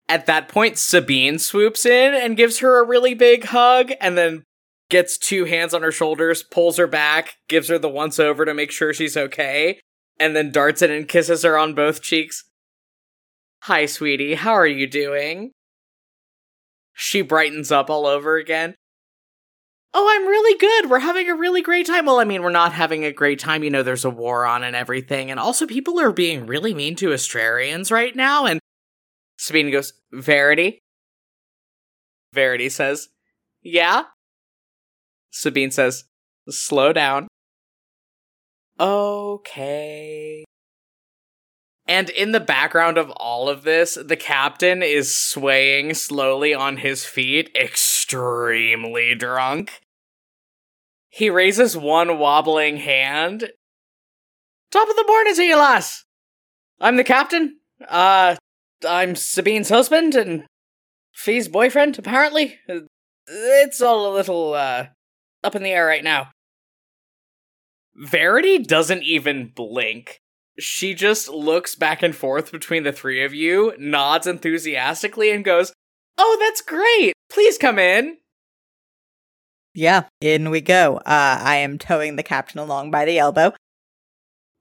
[0.09, 4.43] At that point, Sabine swoops in and gives her a really big hug and then
[4.89, 8.53] gets two hands on her shoulders, pulls her back, gives her the once over to
[8.53, 9.79] make sure she's okay,
[10.19, 12.43] and then darts in and kisses her on both cheeks.
[13.63, 14.35] Hi, sweetie.
[14.35, 15.51] How are you doing?
[16.93, 18.75] She brightens up all over again.
[19.95, 20.89] Oh, I'm really good.
[20.89, 22.05] We're having a really great time.
[22.05, 23.63] Well, I mean, we're not having a great time.
[23.63, 25.29] You know, there's a war on and everything.
[25.29, 28.45] And also, people are being really mean to Astrarians right now.
[28.45, 28.59] And
[29.37, 30.79] Sabine goes, Verity?
[32.33, 33.09] Verity says,
[33.61, 34.05] Yeah?
[35.29, 36.05] Sabine says,
[36.49, 37.27] Slow down.
[38.79, 40.43] Okay.
[41.85, 47.05] And in the background of all of this, the captain is swaying slowly on his
[47.05, 49.81] feet, extremely drunk.
[51.09, 53.51] He raises one wobbling hand.
[54.71, 56.05] Top of the morning to you, lass.
[56.79, 57.59] I'm the captain.
[57.87, 58.37] Uh,
[58.87, 60.45] I'm Sabine's husband and
[61.13, 62.59] Fee's boyfriend, apparently.
[63.27, 64.87] It's all a little, uh,
[65.43, 66.29] up in the air right now.
[67.95, 70.21] Verity doesn't even blink.
[70.59, 75.73] She just looks back and forth between the three of you, nods enthusiastically, and goes,
[76.17, 77.13] Oh, that's great!
[77.29, 78.17] Please come in!
[79.73, 80.97] Yeah, in we go.
[80.97, 83.53] Uh, I am towing the captain along by the elbow.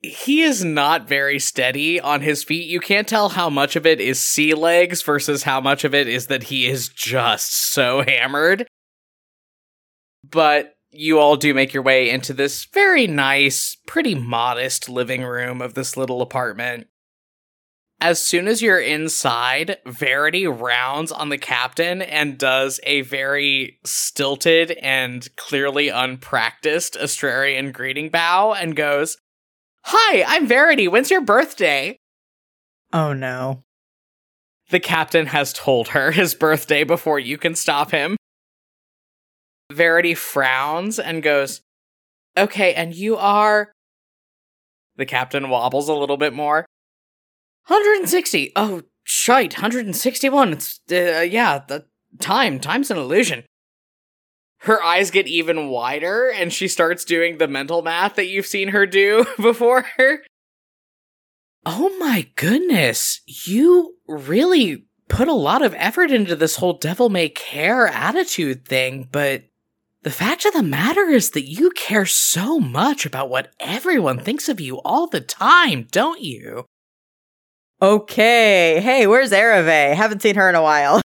[0.00, 2.66] He is not very steady on his feet.
[2.66, 6.08] You can't tell how much of it is sea legs versus how much of it
[6.08, 8.66] is that he is just so hammered.
[10.28, 15.62] But you all do make your way into this very nice, pretty modest living room
[15.62, 16.86] of this little apartment.
[18.00, 24.72] As soon as you're inside, Verity rounds on the captain and does a very stilted
[24.72, 29.16] and clearly unpracticed Astrarian greeting bow and goes,
[29.84, 30.88] Hi, I'm Verity.
[30.88, 31.96] When's your birthday?
[32.92, 33.62] Oh no.
[34.70, 38.16] The captain has told her his birthday before you can stop him.
[39.72, 41.60] Verity frowns and goes,
[42.36, 43.72] Okay, and you are.
[44.96, 46.66] The captain wobbles a little bit more.
[47.66, 48.52] 160.
[48.56, 49.54] Oh, shite.
[49.54, 50.52] 161.
[50.52, 51.86] It's, uh, yeah, the
[52.18, 52.58] time.
[52.60, 53.44] Time's an illusion.
[54.58, 58.68] Her eyes get even wider and she starts doing the mental math that you've seen
[58.68, 59.86] her do before.
[61.66, 63.20] Oh my goodness.
[63.26, 69.08] You really put a lot of effort into this whole devil may care attitude thing,
[69.10, 69.44] but
[70.02, 74.48] the fact of the matter is that you care so much about what everyone thinks
[74.48, 76.66] of you all the time, don't you?
[77.80, 78.80] Okay.
[78.80, 79.94] Hey, where's Ereve?
[79.94, 81.00] Haven't seen her in a while.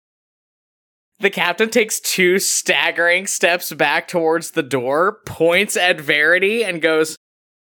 [1.20, 7.14] The captain takes two staggering steps back towards the door, points at Verity, and goes,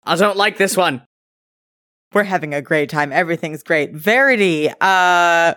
[0.04, 1.02] I don't like this one.
[2.14, 3.12] We're having a great time.
[3.12, 3.96] Everything's great.
[3.96, 5.56] Verity, uh,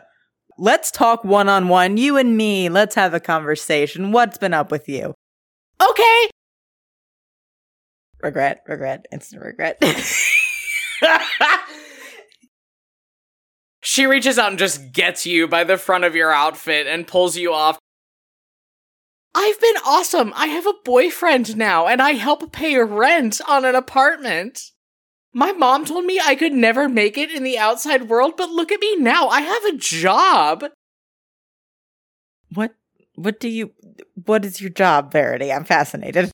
[0.56, 1.98] let's talk one on one.
[1.98, 2.70] You and me.
[2.70, 4.12] Let's have a conversation.
[4.12, 5.12] What's been up with you?
[5.80, 6.30] Okay.
[8.22, 9.82] Regret, regret, instant regret.
[13.82, 17.36] she reaches out and just gets you by the front of your outfit and pulls
[17.36, 17.78] you off.
[19.34, 20.32] I've been awesome.
[20.36, 24.70] I have a boyfriend now and I help pay rent on an apartment.
[25.32, 28.70] My mom told me I could never make it in the outside world, but look
[28.70, 29.28] at me now.
[29.28, 30.64] I have a job.
[32.54, 32.74] What
[33.14, 33.72] what do you
[34.24, 35.52] what is your job, Verity?
[35.52, 36.30] I'm fascinated.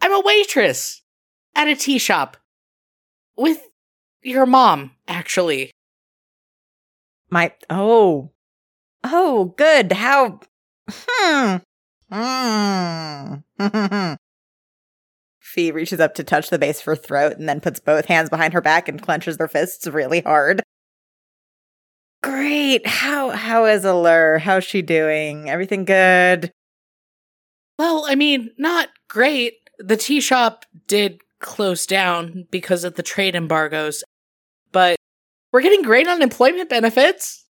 [0.00, 1.02] I'm a waitress
[1.54, 2.36] at a tea shop
[3.36, 3.58] with
[4.22, 5.72] your mom, actually.
[7.30, 8.32] My oh.
[9.04, 9.92] Oh, good.
[9.92, 10.40] How
[10.90, 11.56] hmm.
[12.10, 13.34] Hmm.
[15.40, 18.30] Fee reaches up to touch the base of her throat and then puts both hands
[18.30, 20.62] behind her back and clenches her fists really hard.
[22.22, 22.86] Great.
[22.86, 24.38] How how is Allure?
[24.38, 25.48] How's she doing?
[25.48, 26.50] Everything good?
[27.78, 29.54] Well, I mean, not great.
[29.78, 34.02] The tea shop did close down because of the trade embargoes,
[34.72, 34.96] but
[35.52, 37.44] we're getting great unemployment benefits.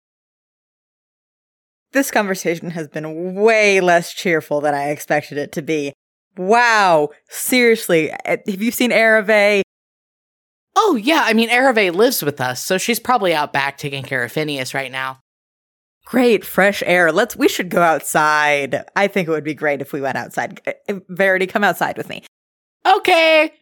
[1.92, 5.92] This conversation has been way less cheerful than I expected it to be.
[6.36, 9.62] Wow, seriously, eh, have you seen Ereve?
[10.78, 14.22] Oh, yeah, I mean, Ereve lives with us, so she's probably out back taking care
[14.22, 15.20] of Phineas right now.
[16.04, 17.10] Great, fresh air.
[17.10, 18.84] Let's, we should go outside.
[18.94, 20.60] I think it would be great if we went outside.
[20.66, 22.24] Eh, eh, Verity, come outside with me.
[22.86, 23.52] Okay.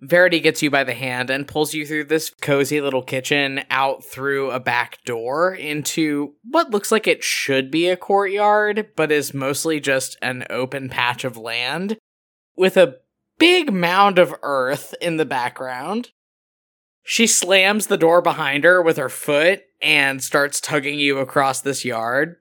[0.00, 4.02] Verity gets you by the hand and pulls you through this cozy little kitchen out
[4.02, 9.34] through a back door into what looks like it should be a courtyard, but is
[9.34, 11.98] mostly just an open patch of land
[12.56, 12.96] with a
[13.40, 16.10] big mound of earth in the background.
[17.02, 21.84] She slams the door behind her with her foot and starts tugging you across this
[21.84, 22.36] yard.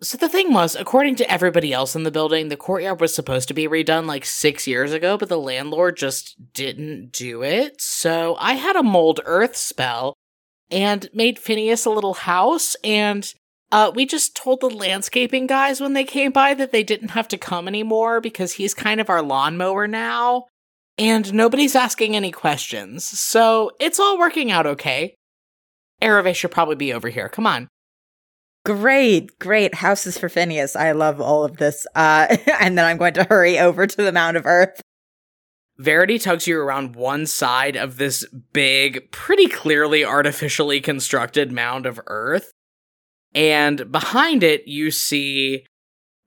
[0.00, 3.48] So the thing was, according to everybody else in the building, the courtyard was supposed
[3.48, 7.80] to be redone like six years ago, but the landlord just didn't do it.
[7.80, 10.14] So I had a mold earth spell
[10.70, 13.32] and made Phineas a little house, and
[13.72, 17.26] uh, we just told the landscaping guys when they came by that they didn't have
[17.28, 20.44] to come anymore because he's kind of our lawnmower now,
[20.98, 23.04] and nobody's asking any questions.
[23.04, 25.14] So it's all working out okay.
[26.02, 27.28] Ereve should probably be over here.
[27.30, 27.68] Come on.
[28.64, 29.76] Great, great.
[29.76, 30.76] Houses for Phineas.
[30.76, 31.86] I love all of this.
[31.94, 34.80] Uh, and then I'm going to hurry over to the Mound of Earth.
[35.78, 41.98] Verity tugs you around one side of this big, pretty clearly artificially constructed mound of
[42.06, 42.52] earth.
[43.34, 45.66] And behind it, you see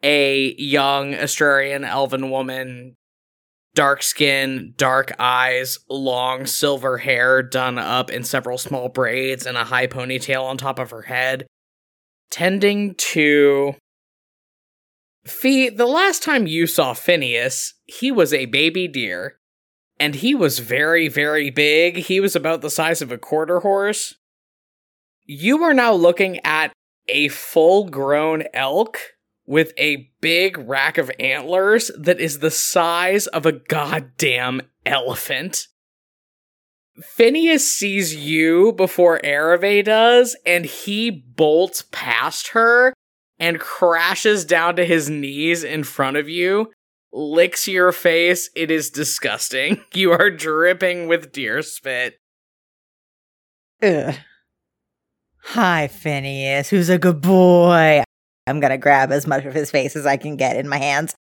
[0.04, 2.96] a young Astrarian elven woman,
[3.74, 9.66] dark skin, dark eyes, long silver hair done up in several small braids, and a
[9.66, 11.46] high ponytail on top of her head
[12.30, 13.76] tending to
[15.26, 19.40] Fee, the last time you saw Phineas, he was a baby deer.
[20.00, 21.98] And he was very, very big.
[21.98, 24.16] He was about the size of a quarter horse.
[25.24, 26.74] You are now looking at
[27.08, 29.00] a full grown elk
[29.46, 35.68] with a big rack of antlers that is the size of a goddamn elephant.
[37.02, 42.94] Phineas sees you before Ereve does, and he bolts past her
[43.38, 46.72] and crashes down to his knees in front of you,
[47.12, 48.50] licks your face.
[48.56, 49.84] It is disgusting.
[49.94, 52.18] You are dripping with deer spit.
[53.82, 54.16] Ugh.
[55.50, 58.04] Hi, Phineas, who's a good boy.
[58.48, 61.16] I'm gonna grab as much of his face as I can get in my hands.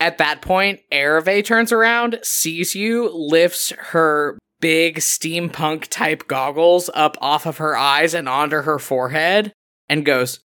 [0.00, 7.16] At that point, Ereve turns around, sees you, lifts her big steampunk type goggles up
[7.20, 9.52] off of her eyes and onto her forehead,
[9.88, 10.40] and goes,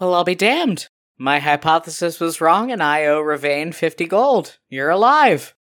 [0.00, 0.88] Well, I'll be damned.
[1.18, 4.58] My hypothesis was wrong, and I owe Ravain 50 gold.
[4.68, 5.54] You're alive.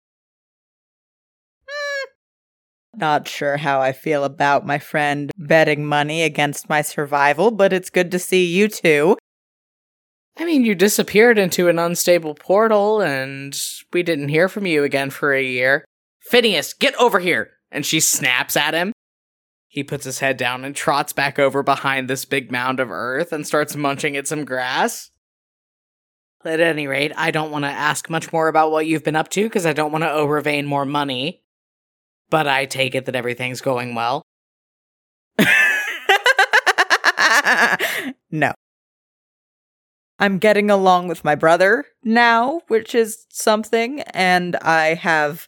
[2.95, 7.89] Not sure how I feel about my friend betting money against my survival, but it's
[7.89, 9.17] good to see you too.
[10.37, 13.59] I mean, you disappeared into an unstable portal, and
[13.91, 15.85] we didn't hear from you again for a year.
[16.21, 17.51] Phineas, get over here!
[17.71, 18.93] And she snaps at him.
[19.67, 23.31] He puts his head down and trots back over behind this big mound of earth
[23.31, 25.09] and starts munching at some grass.
[26.45, 29.29] At any rate, I don't want to ask much more about what you've been up
[29.29, 31.42] to because I don't want to owe Ravain more money.
[32.29, 34.23] But I take it that everything's going well.
[38.31, 38.53] no.
[40.19, 45.47] I'm getting along with my brother now, which is something, and I have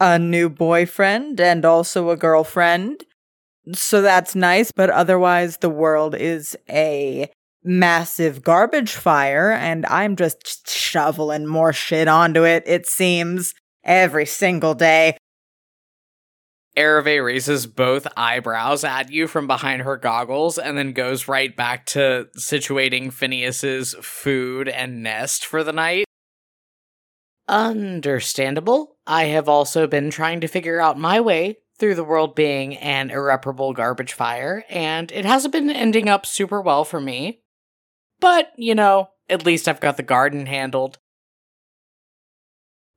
[0.00, 3.04] a new boyfriend and also a girlfriend.
[3.74, 7.30] So that's nice, but otherwise the world is a
[7.62, 13.54] massive garbage fire and I'm just shoveling more shit onto it, it seems,
[13.84, 15.16] every single day.
[16.78, 21.84] Ereve raises both eyebrows at you from behind her goggles and then goes right back
[21.86, 26.04] to situating Phineas's food and nest for the night.
[27.48, 28.96] Understandable.
[29.06, 33.10] I have also been trying to figure out my way through the world being an
[33.10, 37.40] irreparable garbage fire, and it hasn't been ending up super well for me.
[38.20, 40.98] But, you know, at least I've got the garden handled.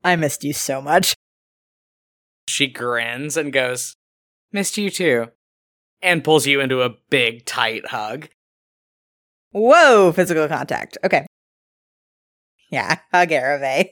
[0.04, 1.16] I missed you so much.
[2.52, 3.96] She grins and goes,
[4.52, 5.28] Missed you too.
[6.02, 8.30] And pulls you into a big, tight hug.
[9.52, 10.98] Whoa, physical contact.
[11.04, 11.26] Okay.
[12.70, 13.90] Yeah, hug Ereve.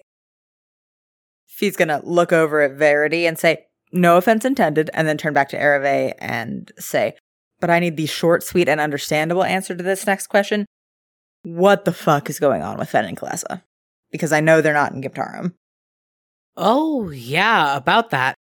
[1.46, 5.50] He's gonna look over at Verity and say, no offense intended, and then turn back
[5.50, 7.16] to Ereve and say,
[7.60, 10.66] but I need the short, sweet, and understandable answer to this next question.
[11.44, 13.64] What the fuck is going on with Fen and Kalessa?
[14.12, 15.54] Because I know they're not in Giptarum.
[16.56, 18.36] Oh, yeah, about that.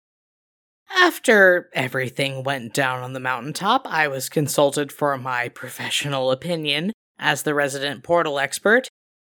[0.90, 7.44] After everything went down on the mountaintop, I was consulted for my professional opinion as
[7.44, 8.88] the resident portal expert,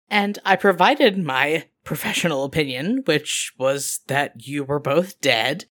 [0.09, 5.67] and I provided my professional opinion, which was that you were both dead.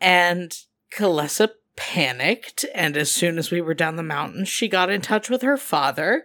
[0.00, 0.56] And
[0.92, 5.28] Kalessa panicked, and as soon as we were down the mountain, she got in touch
[5.28, 6.24] with her father.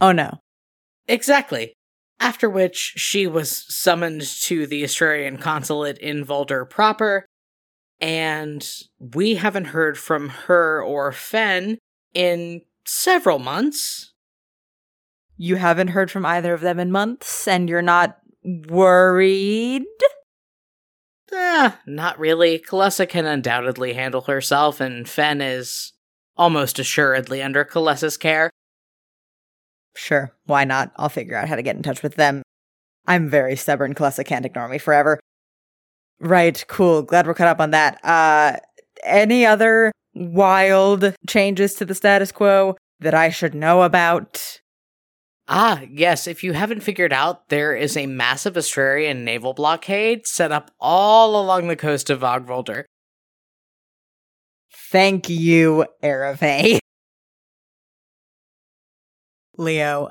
[0.00, 0.40] Oh no.
[1.08, 1.74] Exactly.
[2.20, 7.26] After which she was summoned to the Astrarian consulate in Volder proper,
[8.00, 11.78] and we haven't heard from her or Fen
[12.14, 14.12] in several months.
[15.36, 19.82] You haven't heard from either of them in months, and you're not worried?
[21.32, 22.58] Eh, not really.
[22.58, 25.92] Kalessa can undoubtedly handle herself, and Fen is
[26.36, 28.50] almost assuredly under Kalessa's care.
[29.94, 30.92] Sure, why not?
[30.96, 32.42] I'll figure out how to get in touch with them.
[33.06, 33.94] I'm very stubborn.
[33.94, 35.18] Kalessa can't ignore me forever.
[36.20, 37.02] Right, cool.
[37.02, 37.98] Glad we're caught up on that.
[38.04, 38.58] Uh,
[39.02, 44.60] any other wild changes to the status quo that I should know about?
[45.48, 50.52] Ah, yes, if you haven't figured out, there is a massive Astrarian naval blockade set
[50.52, 52.84] up all along the coast of Vogvolder.
[54.90, 56.78] Thank you, Ereve.
[59.62, 60.10] Leo.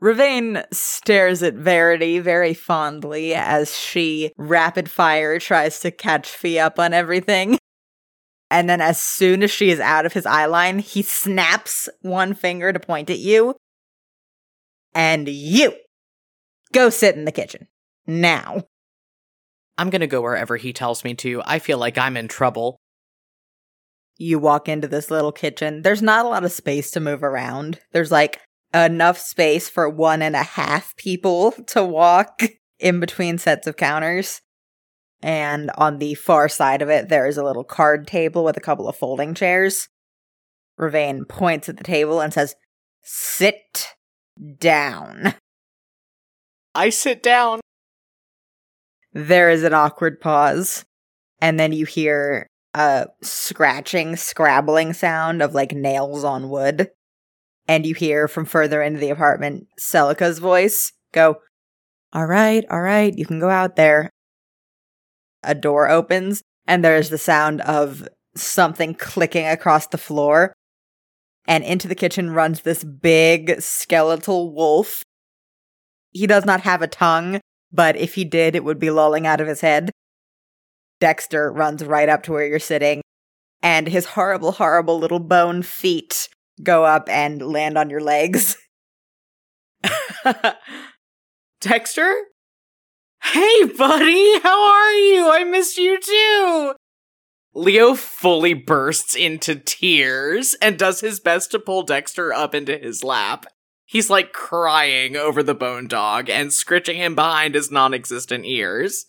[0.00, 6.78] Ravain stares at Verity very fondly as she rapid fire tries to catch Fee up
[6.78, 7.58] on everything.
[8.50, 12.34] And then, as soon as she is out of his eye line, he snaps one
[12.34, 13.56] finger to point at you.
[14.94, 15.74] And you
[16.72, 17.66] go sit in the kitchen
[18.06, 18.62] now.
[19.78, 21.42] I'm gonna go wherever he tells me to.
[21.44, 22.78] I feel like I'm in trouble.
[24.16, 25.82] You walk into this little kitchen.
[25.82, 27.80] There's not a lot of space to move around.
[27.92, 28.40] There's like
[28.84, 32.42] enough space for one and a half people to walk
[32.78, 34.42] in between sets of counters.
[35.22, 38.60] And on the far side of it, there is a little card table with a
[38.60, 39.88] couple of folding chairs.
[40.76, 42.54] Ravain points at the table and says,
[43.02, 43.94] Sit
[44.58, 45.34] down.
[46.74, 47.60] I sit down.
[49.12, 50.84] There is an awkward pause.
[51.40, 56.90] And then you hear a scratching, scrabbling sound of like nails on wood
[57.68, 61.36] and you hear from further into the apartment Celica's voice go,
[62.12, 64.10] All right, all right, you can go out there.
[65.42, 70.52] A door opens, and there's the sound of something clicking across the floor.
[71.48, 75.02] And into the kitchen runs this big skeletal wolf.
[76.10, 77.40] He does not have a tongue,
[77.72, 79.92] but if he did, it would be lolling out of his head.
[80.98, 83.02] Dexter runs right up to where you're sitting,
[83.62, 86.28] and his horrible, horrible little bone feet
[86.62, 88.56] go up and land on your legs.
[91.60, 92.14] Dexter?
[93.22, 95.30] Hey, buddy, how are you?
[95.30, 96.74] I missed you too.
[97.54, 103.02] Leo fully bursts into tears and does his best to pull Dexter up into his
[103.02, 103.46] lap.
[103.86, 109.06] He's like crying over the bone dog and scritching him behind his non existent ears.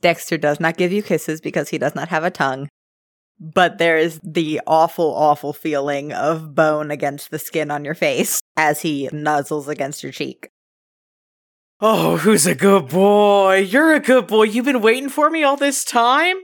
[0.00, 2.68] Dexter does not give you kisses because he does not have a tongue.
[3.40, 8.40] But there is the awful, awful feeling of bone against the skin on your face
[8.56, 10.50] as he nuzzles against your cheek.
[11.80, 13.56] Oh, who's a good boy?
[13.56, 14.44] You're a good boy.
[14.44, 16.36] You've been waiting for me all this time?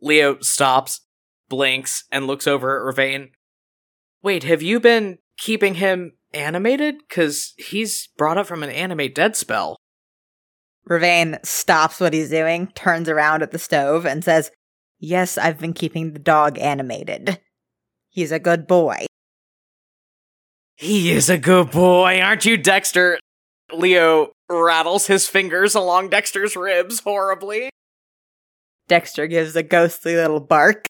[0.00, 1.00] Leo stops,
[1.48, 3.30] blinks, and looks over at Ravain.
[4.22, 6.96] Wait, have you been keeping him animated?
[7.08, 9.76] Because he's brought up from an animate dead spell.
[10.84, 14.50] Ravain stops what he's doing, turns around at the stove, and says,
[15.04, 17.40] Yes, I've been keeping the dog animated.
[18.08, 19.06] He's a good boy.
[20.76, 23.18] He is a good boy, aren't you, Dexter?
[23.72, 27.68] Leo rattles his fingers along Dexter's ribs horribly.
[28.86, 30.86] Dexter gives a ghostly little bark.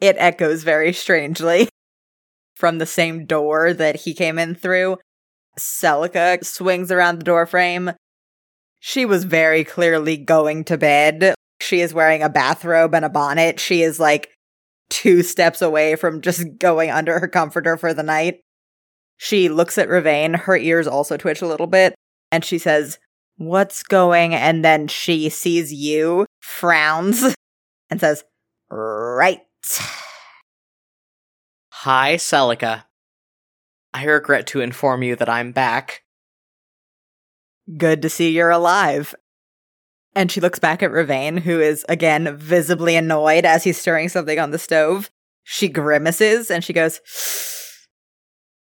[0.00, 1.68] It echoes very strangely
[2.54, 4.96] from the same door that he came in through.
[5.58, 7.92] Celica swings around the doorframe.
[8.80, 11.34] She was very clearly going to bed.
[11.64, 13.58] She is wearing a bathrobe and a bonnet.
[13.58, 14.30] She is like
[14.90, 18.40] two steps away from just going under her comforter for the night.
[19.16, 20.34] She looks at Ravain.
[20.34, 21.94] Her ears also twitch a little bit.
[22.30, 22.98] And she says,
[23.36, 24.34] What's going?
[24.34, 27.34] And then she sees you, frowns,
[27.90, 28.24] and says,
[28.70, 29.40] Right.
[31.70, 32.84] Hi, Celica.
[33.94, 36.02] I regret to inform you that I'm back.
[37.78, 39.14] Good to see you're alive.
[40.14, 44.38] And she looks back at Ravain, who is again visibly annoyed as he's stirring something
[44.38, 45.10] on the stove.
[45.42, 47.00] She grimaces and she goes,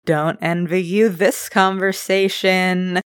[0.06, 3.02] Don't envy you this conversation.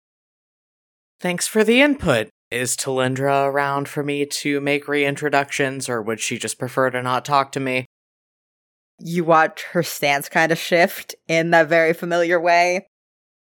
[1.20, 2.28] Thanks for the input.
[2.50, 7.24] Is Talindra around for me to make reintroductions, or would she just prefer to not
[7.24, 7.86] talk to me?
[9.00, 12.86] You watch her stance kind of shift in that very familiar way.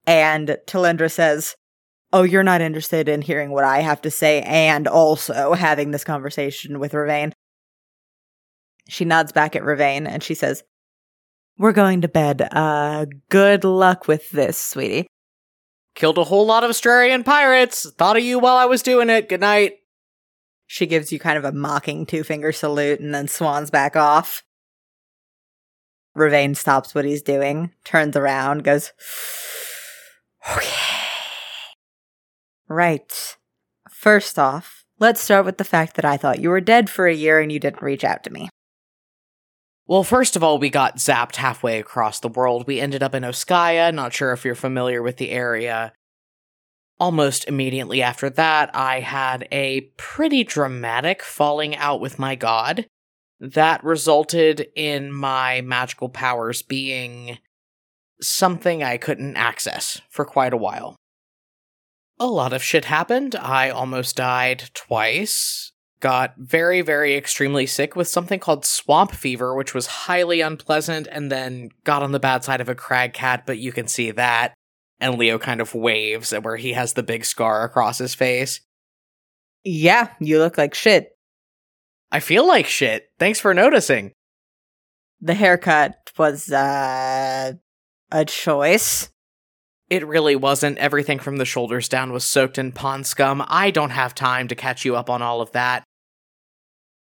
[0.06, 1.54] And Talindra says,
[2.12, 6.04] Oh, you're not interested in hearing what I have to say and also having this
[6.04, 7.32] conversation with Ravain.
[8.88, 10.64] She nods back at Ravain and she says,
[11.56, 12.48] We're going to bed.
[12.50, 15.06] Uh, good luck with this, sweetie.
[15.94, 17.88] Killed a whole lot of Astrarian pirates.
[17.90, 19.28] Thought of you while I was doing it.
[19.28, 19.74] Good night.
[20.66, 24.42] She gives you kind of a mocking two finger salute and then swans back off.
[26.14, 28.92] Ravain stops what he's doing, turns around, goes,
[30.56, 30.99] Okay.
[32.70, 33.36] Right.
[33.90, 37.14] First off, let's start with the fact that I thought you were dead for a
[37.14, 38.48] year and you didn't reach out to me.
[39.88, 42.68] Well, first of all, we got zapped halfway across the world.
[42.68, 45.92] We ended up in Oskaya, not sure if you're familiar with the area.
[47.00, 52.86] Almost immediately after that, I had a pretty dramatic falling out with my god.
[53.40, 57.38] That resulted in my magical powers being
[58.22, 60.99] something I couldn't access for quite a while.
[62.20, 63.34] A lot of shit happened.
[63.34, 69.74] I almost died twice got very, very extremely sick with something called swamp fever, which
[69.74, 73.58] was highly unpleasant, and then got on the bad side of a crag cat, but
[73.58, 74.54] you can see that.
[74.98, 78.60] And Leo kind of waves at where he has the big scar across his face.
[79.62, 81.10] Yeah, you look like shit.
[82.10, 83.10] I feel like shit.
[83.18, 84.12] Thanks for noticing.
[85.20, 87.52] The haircut was, uh,
[88.10, 89.10] a choice.
[89.90, 90.78] It really wasn't.
[90.78, 93.44] Everything from the shoulders down was soaked in pond scum.
[93.48, 95.82] I don't have time to catch you up on all of that.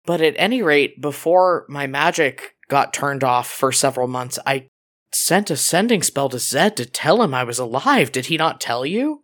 [0.05, 4.66] But at any rate, before my magic got turned off for several months, I
[5.14, 8.12] sent a sending spell to Zed to tell him I was alive.
[8.12, 9.22] Did he not tell you?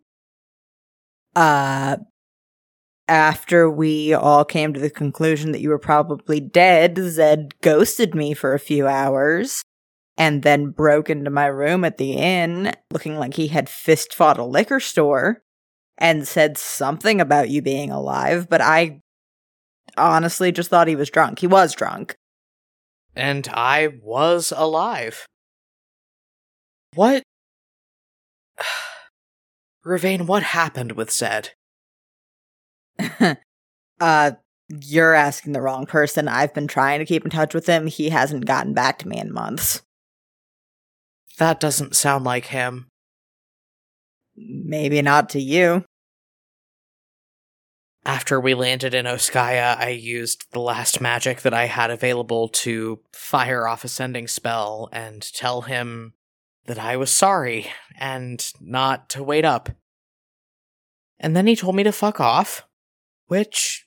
[1.37, 1.99] Uh,
[3.09, 8.33] after we all came to the conclusion that you were probably dead, Zed ghosted me
[8.33, 9.63] for a few hours
[10.17, 14.39] and then broke into my room at the inn looking like he had fist fought
[14.39, 15.43] a liquor store
[15.99, 19.03] and said something about you being alive, but I
[19.97, 21.39] honestly just thought he was drunk.
[21.39, 22.17] He was drunk.
[23.15, 25.27] And I was alive.
[26.95, 27.23] What?
[29.85, 31.51] Ravain, what happened with Zed?
[34.01, 34.33] uh,
[34.69, 36.29] you're asking the wrong person.
[36.29, 37.87] I've been trying to keep in touch with him.
[37.87, 39.83] He hasn't gotten back to me in months.
[41.41, 42.89] That doesn't sound like him.
[44.37, 45.87] Maybe not to you.
[48.05, 53.01] After we landed in Oskaya, I used the last magic that I had available to
[53.15, 56.13] fire off a sending spell and tell him
[56.67, 57.69] that I was sorry
[57.99, 59.71] and not to wait up.
[61.19, 62.69] And then he told me to fuck off,
[63.29, 63.87] which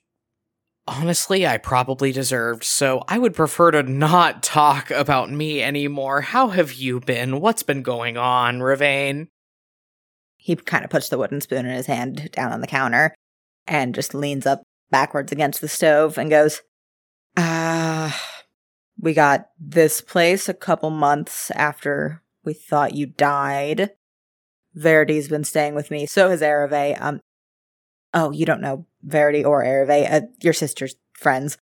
[0.88, 6.22] honestly I probably deserved, so I would prefer to not talk about me anymore.
[6.22, 7.40] How have you been?
[7.40, 9.28] What's been going on, Ravain?
[10.38, 13.16] He kind of puts the wooden spoon in his hand down on the counter
[13.66, 14.62] and just leans up
[14.92, 16.62] backwards against the stove and goes,
[17.38, 18.44] Ah, uh,
[19.00, 23.92] We got this place a couple months after we thought you died.
[24.76, 26.06] Verity's been staying with me.
[26.06, 27.00] So has Ereve.
[27.02, 27.22] Um,
[28.14, 31.58] oh, you don't know Verity or Ereve, uh, your sister's friends.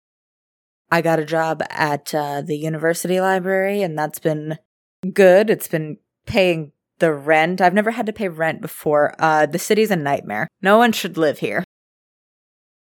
[0.91, 4.59] I got a job at uh, the university library, and that's been
[5.13, 5.51] good.
[5.51, 7.61] It's been paying the rent.
[7.61, 9.15] I've never had to pay rent before.
[9.19, 10.49] Uh, the city's a nightmare.
[10.63, 11.65] No one should live here.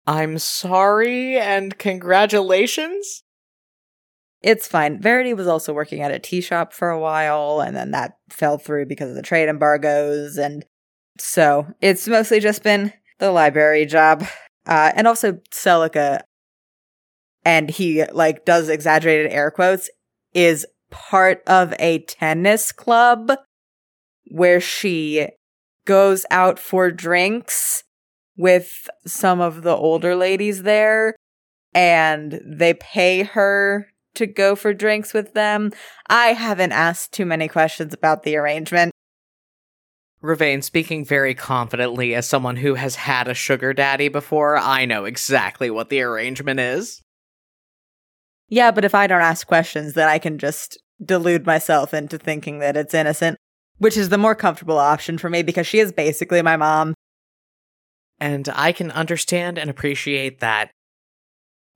[0.08, 3.24] I'm sorry and congratulations.
[4.42, 5.02] It's fine.
[5.02, 8.58] Verity was also working at a tea shop for a while, and then that fell
[8.58, 10.38] through because of the trade embargoes.
[10.38, 10.66] And
[11.18, 14.26] so it's mostly just been the library job.
[14.66, 16.22] Uh, and also Celica,
[17.46, 19.90] and he like does exaggerated air quotes,
[20.34, 23.32] is part of a tennis club
[24.32, 25.28] where she
[25.86, 27.84] goes out for drinks
[28.38, 31.16] with some of the older ladies there
[31.74, 35.72] and they pay her to go for drinks with them.
[36.10, 38.92] I haven't asked too many questions about the arrangement.
[40.22, 45.06] Ravain speaking very confidently as someone who has had a sugar daddy before, I know
[45.06, 47.02] exactly what the arrangement is.
[48.50, 52.60] Yeah, but if I don't ask questions, then I can just delude myself into thinking
[52.60, 53.38] that it's innocent,
[53.78, 56.96] which is the more comfortable option for me because she is basically my mom.
[58.20, 60.72] And I can understand and appreciate that.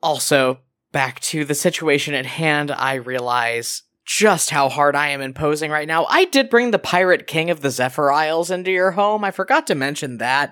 [0.01, 0.59] Also,
[0.91, 5.87] back to the situation at hand, I realize just how hard I am imposing right
[5.87, 6.05] now.
[6.05, 9.23] I did bring the Pirate King of the Zephyr Isles into your home.
[9.23, 10.51] I forgot to mention that.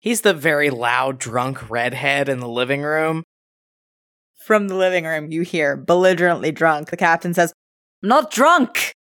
[0.00, 3.24] He's the very loud, drunk redhead in the living room.
[4.44, 6.90] From the living room, you hear belligerently drunk.
[6.90, 7.52] The captain says,
[8.02, 8.92] I'm not drunk!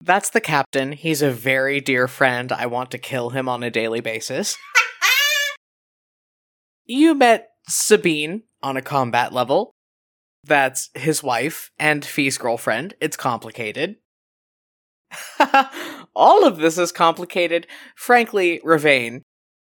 [0.00, 0.92] That's the captain.
[0.92, 2.52] He's a very dear friend.
[2.52, 4.56] I want to kill him on a daily basis.
[6.84, 9.73] you met Sabine on a combat level.
[10.46, 12.94] That's his wife and Fee's girlfriend.
[13.00, 13.96] It's complicated.
[16.14, 17.66] All of this is complicated.
[17.96, 19.22] Frankly, Ravain,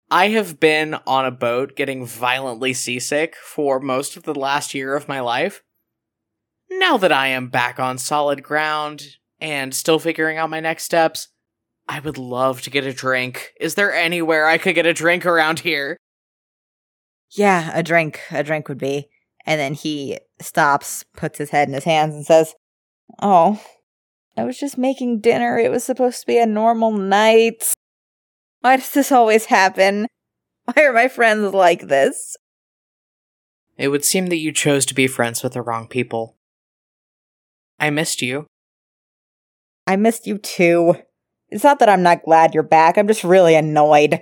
[0.09, 4.95] I have been on a boat getting violently seasick for most of the last year
[4.95, 5.61] of my life.
[6.69, 11.27] Now that I am back on solid ground and still figuring out my next steps,
[11.87, 13.51] I would love to get a drink.
[13.59, 15.97] Is there anywhere I could get a drink around here?
[17.31, 18.21] Yeah, a drink.
[18.31, 19.09] A drink would be.
[19.45, 22.55] And then he stops, puts his head in his hands, and says,
[23.21, 23.61] Oh,
[24.37, 25.57] I was just making dinner.
[25.57, 27.73] It was supposed to be a normal night.
[28.61, 30.07] Why does this always happen?
[30.65, 32.37] Why are my friends like this?
[33.77, 36.35] It would seem that you chose to be friends with the wrong people.
[37.79, 38.45] I missed you.
[39.85, 40.95] I missed you too.
[41.49, 44.21] It's not that I'm not glad you're back, I'm just really annoyed.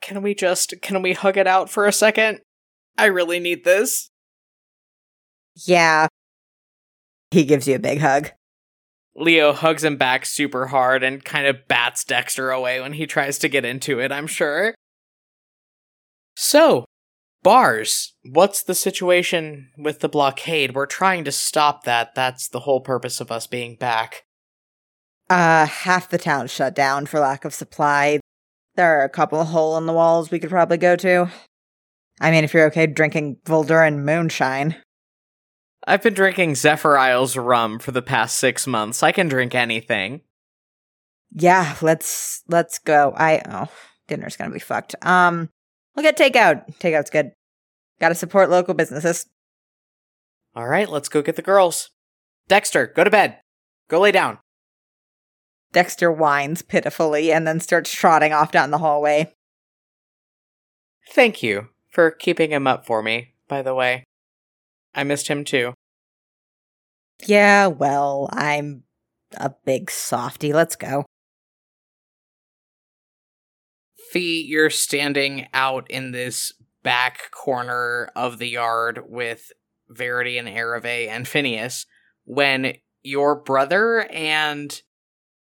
[0.00, 2.40] Can we just can we hug it out for a second?
[2.98, 4.10] I really need this.
[5.66, 6.08] Yeah.
[7.30, 8.30] He gives you a big hug.
[9.14, 13.38] Leo hugs him back super hard and kind of bats Dexter away when he tries
[13.38, 14.74] to get into it, I'm sure.
[16.36, 16.84] So,
[17.42, 18.14] bars.
[18.24, 20.74] What's the situation with the blockade?
[20.74, 22.14] We're trying to stop that.
[22.14, 24.24] That's the whole purpose of us being back.
[25.30, 28.20] Uh, half the town shut down for lack of supply.
[28.76, 31.30] There are a couple of hole in the walls we could probably go to.
[32.20, 34.76] I mean, if you're okay drinking Volduran moonshine.
[35.86, 39.02] I've been drinking Zephyr Isles rum for the past six months.
[39.02, 40.22] I can drink anything.
[41.32, 43.12] Yeah, let's let's go.
[43.16, 43.70] I oh,
[44.08, 44.94] dinner's gonna be fucked.
[45.02, 45.50] Um,
[45.94, 46.78] we'll get takeout.
[46.78, 47.32] Takeout's good.
[48.00, 49.26] Got to support local businesses.
[50.54, 51.90] All right, let's go get the girls.
[52.48, 53.38] Dexter, go to bed.
[53.88, 54.38] Go lay down.
[55.72, 59.32] Dexter whines pitifully and then starts trotting off down the hallway.
[61.10, 64.04] Thank you for keeping him up for me, by the way.
[64.94, 65.72] I missed him too.
[67.24, 68.82] Yeah, well, I'm
[69.38, 70.52] a big softy.
[70.52, 71.06] Let's go.
[74.10, 79.50] Fee, you're standing out in this back corner of the yard with
[79.88, 81.86] Verity and Ereve and Phineas
[82.24, 84.82] when your brother and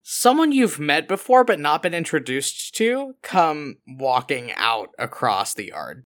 [0.03, 6.05] someone you've met before but not been introduced to come walking out across the yard.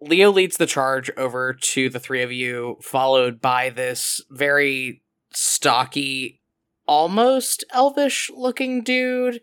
[0.00, 6.40] Leo leads the charge over to the three of you, followed by this very stocky,
[6.86, 9.40] almost elvish looking dude.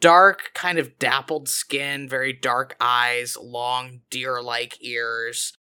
[0.00, 5.56] Dark, kind of dappled skin, very dark eyes, long deer like ears.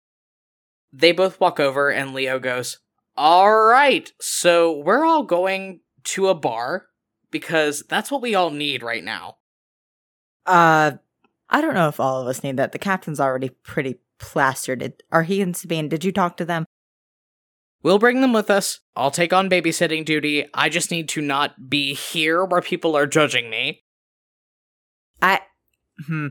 [0.92, 2.78] They both walk over, and Leo goes,
[3.16, 6.86] All right, so we're all going to a bar
[7.30, 9.36] because that's what we all need right now.
[10.46, 10.92] Uh,
[11.50, 12.72] I don't know if all of us need that.
[12.72, 15.02] The captain's already pretty plastered.
[15.12, 15.88] Are he and Sabine?
[15.88, 16.64] Did you talk to them?
[17.82, 18.80] We'll bring them with us.
[18.96, 20.46] I'll take on babysitting duty.
[20.54, 23.82] I just need to not be here where people are judging me.
[25.20, 25.40] I.
[26.06, 26.28] Hmm.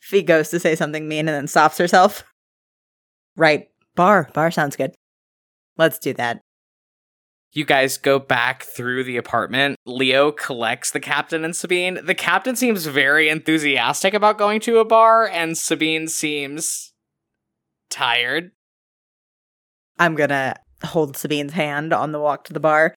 [0.00, 2.24] Fee goes to say something mean and then stops herself.
[3.36, 3.68] Right.
[3.94, 4.30] Bar.
[4.34, 4.94] Bar sounds good.
[5.76, 6.40] Let's do that.
[7.52, 9.76] You guys go back through the apartment.
[9.86, 11.98] Leo collects the captain and Sabine.
[12.04, 16.92] The captain seems very enthusiastic about going to a bar, and Sabine seems
[17.88, 18.52] tired.
[19.98, 22.94] I'm gonna hold Sabine's hand on the walk to the bar.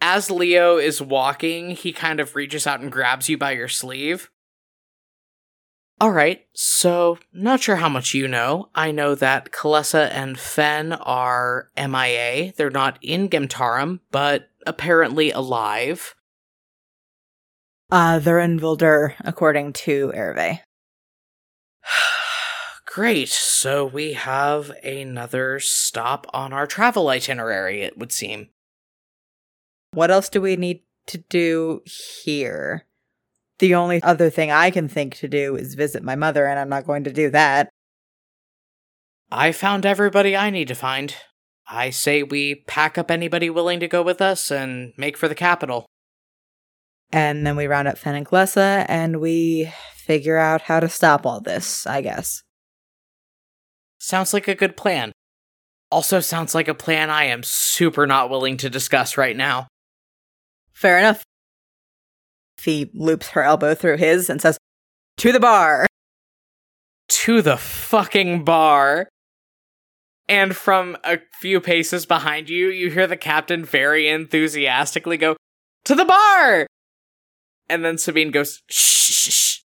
[0.00, 4.30] As Leo is walking, he kind of reaches out and grabs you by your sleeve.
[6.00, 8.68] All right, so not sure how much you know.
[8.72, 12.52] I know that Kalessa and Fen are MIA.
[12.56, 16.14] They're not in Gemtarum, but apparently alive.
[17.90, 20.60] Uh, they're in Vildur, according to Ereve.
[22.86, 28.50] Great, so we have another stop on our travel itinerary, it would seem.
[29.92, 31.80] What else do we need to do
[32.22, 32.87] here?
[33.58, 36.68] The only other thing I can think to do is visit my mother, and I'm
[36.68, 37.68] not going to do that.
[39.30, 41.14] I found everybody I need to find.
[41.66, 45.34] I say we pack up anybody willing to go with us and make for the
[45.34, 45.86] capital.
[47.12, 51.26] And then we round up Fen and Kalessa, and we figure out how to stop
[51.26, 52.42] all this, I guess.
[53.98, 55.12] Sounds like a good plan.
[55.90, 59.68] Also, sounds like a plan I am super not willing to discuss right now.
[60.72, 61.24] Fair enough.
[62.58, 64.58] Fee loops her elbow through his and says,
[65.18, 65.86] To the bar!
[67.08, 69.08] To the fucking bar!
[70.28, 75.36] And from a few paces behind you, you hear the captain very enthusiastically go,
[75.84, 76.66] To the bar!
[77.68, 79.60] And then Sabine goes, Shh, shh, shh.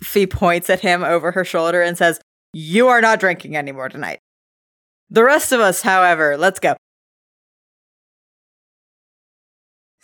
[0.00, 2.20] Fee points at him over her shoulder and says,
[2.52, 4.18] You are not drinking anymore tonight.
[5.08, 6.76] The rest of us, however, let's go.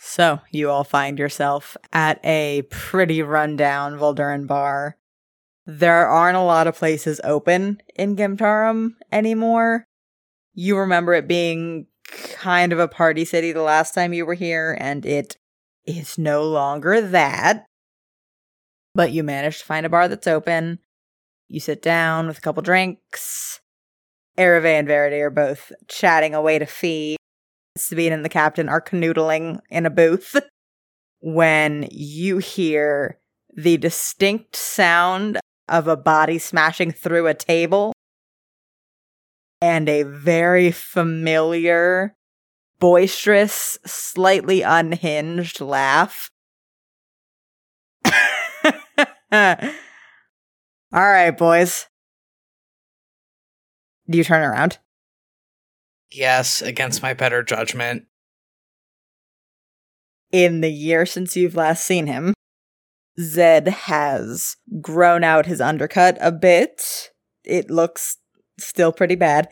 [0.05, 4.97] So, you all find yourself at a pretty rundown Volduran bar.
[5.65, 9.85] There aren't a lot of places open in Gemtarum anymore.
[10.53, 11.87] You remember it being
[12.33, 15.37] kind of a party city the last time you were here, and it
[15.85, 17.65] is no longer that.
[18.93, 20.79] But you manage to find a bar that's open.
[21.47, 23.61] You sit down with a couple drinks.
[24.37, 27.15] Ereve and Verity are both chatting away to Fee
[27.75, 30.35] Sabine and the captain are canoodling in a booth
[31.21, 33.17] when you hear
[33.55, 37.93] the distinct sound of a body smashing through a table
[39.61, 42.15] and a very familiar,
[42.79, 46.29] boisterous, slightly unhinged laugh.
[48.05, 48.11] All
[50.91, 51.87] right, boys.
[54.09, 54.79] Do you turn around?
[56.13, 58.05] Yes, against my better judgment.
[60.31, 62.33] In the year since you've last seen him,
[63.19, 67.11] Zed has grown out his undercut a bit.
[67.43, 68.17] It looks
[68.59, 69.49] still pretty bad.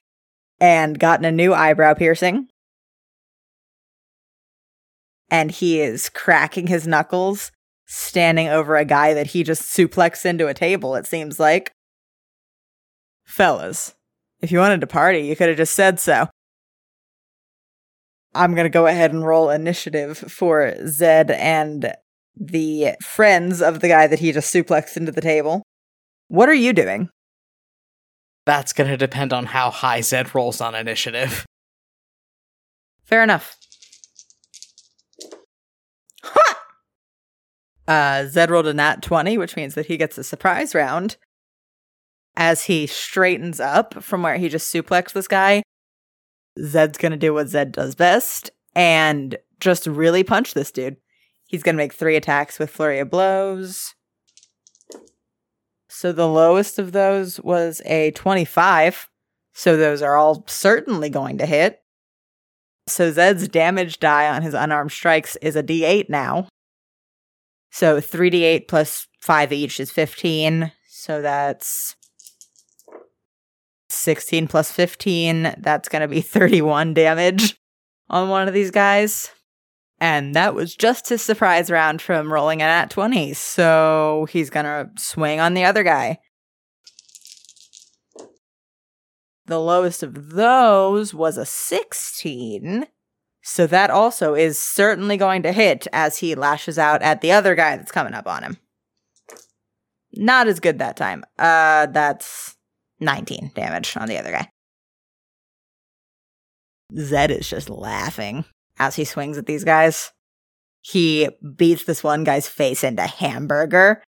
[0.59, 2.47] And gotten a new eyebrow piercing.
[5.29, 7.51] And he is cracking his knuckles,
[7.87, 11.71] standing over a guy that he just suplexed into a table, it seems like.
[13.25, 13.95] Fellas,
[14.41, 16.27] if you wanted to party, you could have just said so.
[18.33, 21.93] I'm going to go ahead and roll initiative for Zed and
[22.35, 25.63] the friends of the guy that he just suplexed into the table.
[26.27, 27.09] What are you doing?
[28.45, 31.45] That's going to depend on how high Zed rolls on initiative.
[33.03, 33.57] Fair enough.
[36.23, 36.63] Ha!
[37.87, 41.17] Uh, Zed rolled a nat 20, which means that he gets a surprise round.
[42.37, 45.63] As he straightens up from where he just suplexed this guy,
[46.59, 50.97] Zed's gonna do what Zed does best and just really punch this dude.
[51.47, 53.95] He's gonna make three attacks with flurry of blows.
[55.89, 59.09] So the lowest of those was a 25.
[59.53, 61.81] So those are all certainly going to hit.
[62.87, 66.47] So Zed's damage die on his unarmed strikes is a d8 now.
[67.71, 70.71] So 3d8 plus 5 each is 15.
[70.87, 71.95] So that's
[74.01, 77.57] 16 plus 15, that's going to be 31 damage
[78.09, 79.31] on one of these guys.
[79.99, 83.33] And that was just his surprise round from rolling a nat 20.
[83.33, 86.19] So he's going to swing on the other guy.
[89.45, 92.87] The lowest of those was a 16.
[93.43, 97.53] So that also is certainly going to hit as he lashes out at the other
[97.53, 98.57] guy that's coming up on him.
[100.13, 101.23] not as good that time.
[101.37, 102.55] Uh, that's
[103.01, 104.47] 19 damage on the other guy.
[106.97, 108.45] Zed is just laughing
[108.79, 110.11] as he swings at these guys.
[110.81, 114.01] He beats this one guy's face into hamburger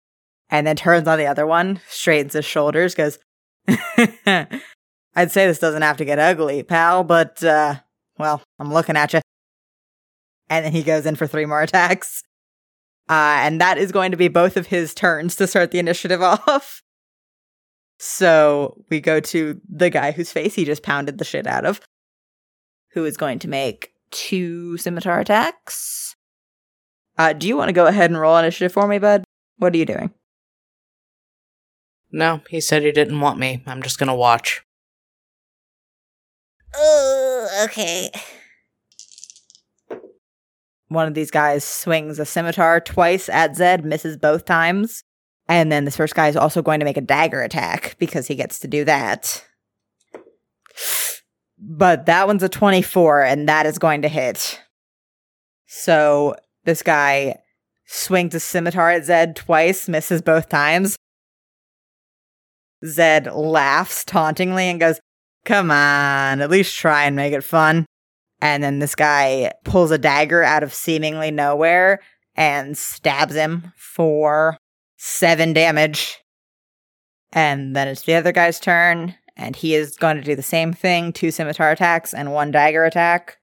[0.49, 3.19] and then turns on the other one, straightens his shoulders, goes,
[3.67, 7.75] I'd say this doesn't have to get ugly, pal, but, uh,
[8.17, 9.21] well, I'm looking at you.
[10.49, 12.23] And then he goes in for three more attacks.
[13.09, 16.21] Uh, and that is going to be both of his turns to start the initiative
[16.21, 16.81] off.
[18.05, 21.79] So we go to the guy whose face he just pounded the shit out of,
[22.91, 26.13] who is going to make two scimitar attacks.
[27.17, 29.23] Uh, do you want to go ahead and roll initiative for me, bud?
[29.55, 30.11] What are you doing?
[32.11, 33.63] No, he said he didn't want me.
[33.65, 34.65] I'm just gonna watch.
[36.75, 38.11] Oh, okay.
[40.89, 45.05] One of these guys swings a scimitar twice at Zed, misses both times.
[45.53, 48.33] And then this first guy is also going to make a dagger attack because he
[48.33, 49.45] gets to do that.
[51.59, 54.59] But that one's a 24, and that is going to hit.
[55.67, 57.35] So this guy
[57.85, 60.95] swings a scimitar at Zed twice, misses both times.
[62.83, 64.99] Zed laughs tauntingly and goes,
[65.45, 67.85] Come on, at least try and make it fun.
[68.41, 71.99] And then this guy pulls a dagger out of seemingly nowhere
[72.35, 74.57] and stabs him for
[75.03, 76.17] seven damage.
[77.33, 80.71] And then it's the other guy's turn, and he is going to do the same
[80.71, 83.37] thing two scimitar attacks and one dagger attack.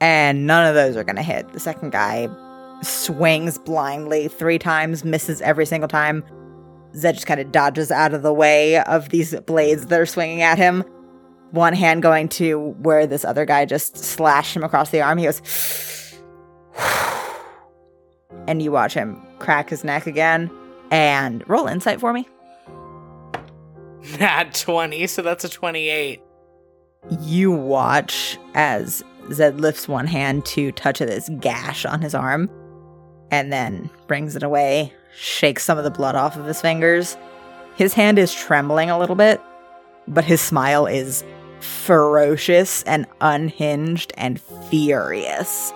[0.00, 1.52] And none of those are going to hit.
[1.52, 2.28] The second guy
[2.82, 6.24] swings blindly three times, misses every single time.
[6.94, 10.42] Zed just kind of dodges out of the way of these blades that are swinging
[10.42, 10.84] at him
[11.50, 15.18] one hand going to where this other guy just slashed him across the arm.
[15.18, 15.42] He goes,
[18.46, 20.50] and you watch him crack his neck again
[20.90, 22.28] and roll insight for me.
[24.18, 26.22] Nat 20, so that's a 28.
[27.20, 32.50] You watch as Zed lifts one hand to touch this gash on his arm
[33.30, 37.16] and then brings it away, shakes some of the blood off of his fingers.
[37.76, 39.40] His hand is trembling a little bit,
[40.08, 41.24] but his smile is
[41.60, 45.72] ferocious and unhinged and furious.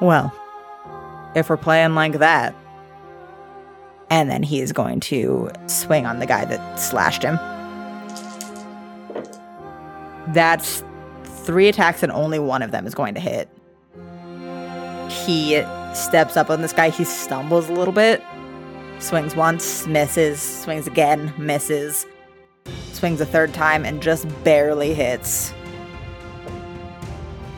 [0.00, 0.34] Well,
[1.34, 2.54] if we're playing like that,
[4.10, 7.36] and then he is going to swing on the guy that slashed him.
[10.32, 10.82] That's
[11.24, 13.48] three attacks, and only one of them is going to hit.
[15.10, 15.62] He
[15.94, 16.90] steps up on this guy.
[16.90, 18.22] He stumbles a little bit,
[18.98, 22.06] swings once, misses, swings again, misses,
[22.92, 25.52] swings a third time and just barely hits.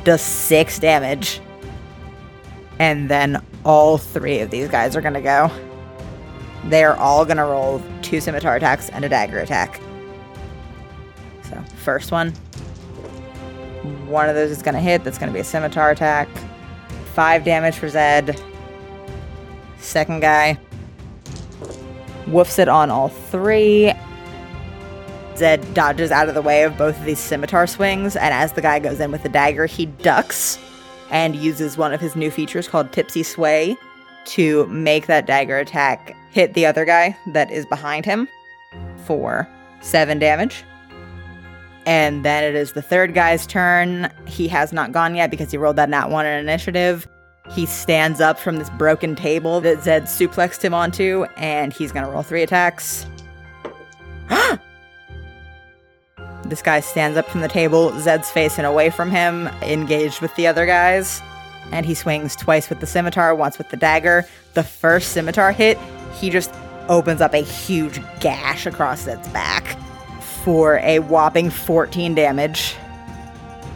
[0.04, 1.40] Does six damage.
[2.78, 5.50] And then all three of these guys are gonna go.
[6.64, 9.80] They're all gonna roll two scimitar attacks and a dagger attack.
[11.44, 12.32] So, first one.
[14.06, 15.04] One of those is gonna hit.
[15.04, 16.28] That's gonna be a scimitar attack.
[17.14, 18.40] Five damage for Zed.
[19.78, 20.58] Second guy.
[22.26, 23.92] Woofs it on all three
[25.36, 28.60] Zed dodges out of the way of both of these scimitar swings, and as the
[28.60, 30.58] guy goes in with the dagger, he ducks
[31.12, 33.76] and uses one of his new features called Tipsy Sway
[34.24, 38.26] to make that dagger attack hit the other guy that is behind him
[39.04, 39.48] for
[39.82, 40.64] seven damage.
[41.84, 44.10] And then it is the third guy's turn.
[44.26, 47.06] He has not gone yet because he rolled that nat one in initiative.
[47.50, 52.08] He stands up from this broken table that Zed suplexed him onto, and he's gonna
[52.08, 53.04] roll three attacks.
[56.52, 60.46] This guy stands up from the table, Zed's facing away from him, engaged with the
[60.46, 61.22] other guys.
[61.70, 64.26] And he swings twice with the scimitar, once with the dagger.
[64.52, 65.78] The first scimitar hit,
[66.20, 66.54] he just
[66.90, 69.78] opens up a huge gash across Zed's back
[70.44, 72.76] for a whopping 14 damage.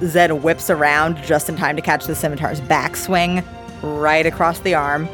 [0.02, 3.42] Zed whips around just in time to catch the scimitar's backswing
[3.80, 5.08] right across the arm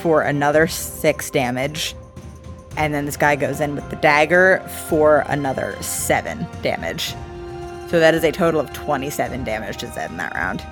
[0.00, 1.94] for another 6 damage.
[2.78, 7.14] And then this guy goes in with the dagger for another seven damage.
[7.88, 10.64] So that is a total of 27 damage to Zed in that round.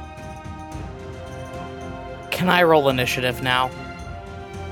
[2.31, 3.71] Can I roll initiative now?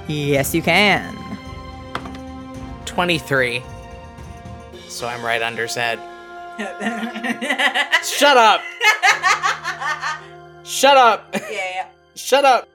[0.07, 1.17] Yes, you can.
[2.85, 3.63] 23.
[4.87, 5.99] So I'm right under Zed.
[8.05, 8.61] Shut up!
[10.65, 11.35] Shut up!
[11.51, 11.89] Yeah.
[12.15, 12.69] Shut up!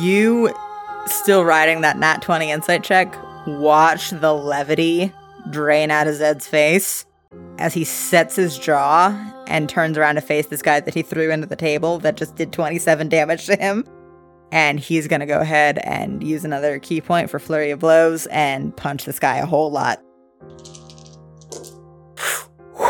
[0.00, 0.52] You
[1.14, 3.14] still riding that nat 20 insight check,
[3.46, 5.12] watch the levity
[5.50, 7.06] drain out of Zed's face
[7.58, 11.30] as he sets his jaw and turns around to face this guy that he threw
[11.30, 13.84] into the table that just did 27 damage to him.
[14.50, 18.26] And he's going to go ahead and use another ki point for Flurry of Blows
[18.26, 20.02] and punch this guy a whole lot.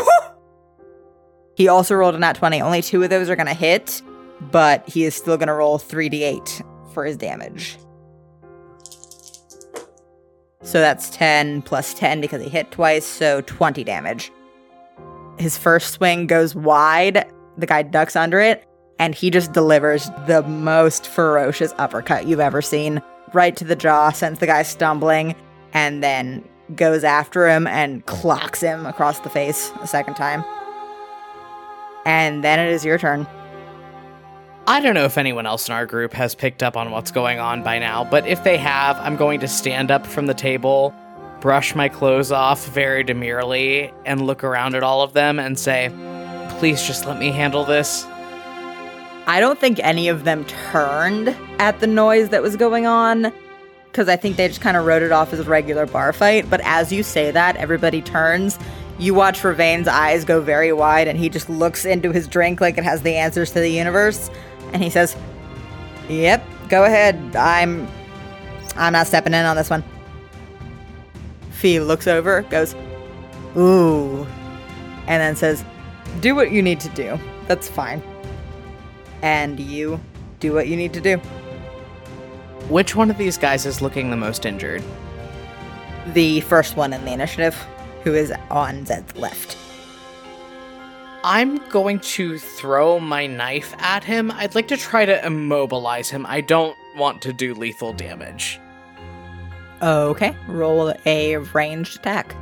[1.55, 2.61] he also rolled a nat 20.
[2.61, 4.01] Only two of those are going to hit,
[4.51, 7.77] but he is still going to roll 3d8 for his damage.
[10.61, 14.31] So that's 10 plus 10 because he hit twice, so 20 damage.
[15.37, 18.67] His first swing goes wide, the guy ducks under it,
[18.99, 23.01] and he just delivers the most ferocious uppercut you've ever seen.
[23.33, 25.33] Right to the jaw, sends the guy stumbling,
[25.73, 26.43] and then
[26.75, 30.43] goes after him and clocks him across the face a second time.
[32.05, 33.25] And then it is your turn.
[34.67, 37.39] I don't know if anyone else in our group has picked up on what's going
[37.39, 40.93] on by now, but if they have, I'm going to stand up from the table,
[41.39, 45.89] brush my clothes off very demurely, and look around at all of them and say,
[46.59, 48.05] Please just let me handle this.
[49.25, 53.31] I don't think any of them turned at the noise that was going on
[53.85, 56.49] because I think they just kind of wrote it off as a regular bar fight.
[56.49, 58.59] But as you say that, everybody turns.
[58.99, 62.77] You watch Ravain's eyes go very wide and he just looks into his drink like
[62.77, 64.29] it has the answers to the universe
[64.73, 65.15] and he says,
[66.09, 67.35] "Yep, go ahead.
[67.35, 67.87] I'm
[68.75, 69.83] I'm not stepping in on this one."
[71.51, 72.75] Fee looks over, goes,
[73.57, 74.27] "Ooh,"
[75.07, 75.63] and then says,
[76.19, 77.17] "Do what you need to do.
[77.47, 78.03] That's fine."
[79.21, 79.99] And you
[80.41, 81.17] do what you need to do.
[82.67, 84.83] Which one of these guys is looking the most injured?
[86.13, 87.55] The first one in the initiative,
[88.03, 89.57] who is on Zed's left.
[91.23, 94.31] I'm going to throw my knife at him.
[94.31, 96.25] I'd like to try to immobilize him.
[96.25, 98.61] I don't want to do lethal damage.
[99.81, 102.35] Okay, roll a ranged attack.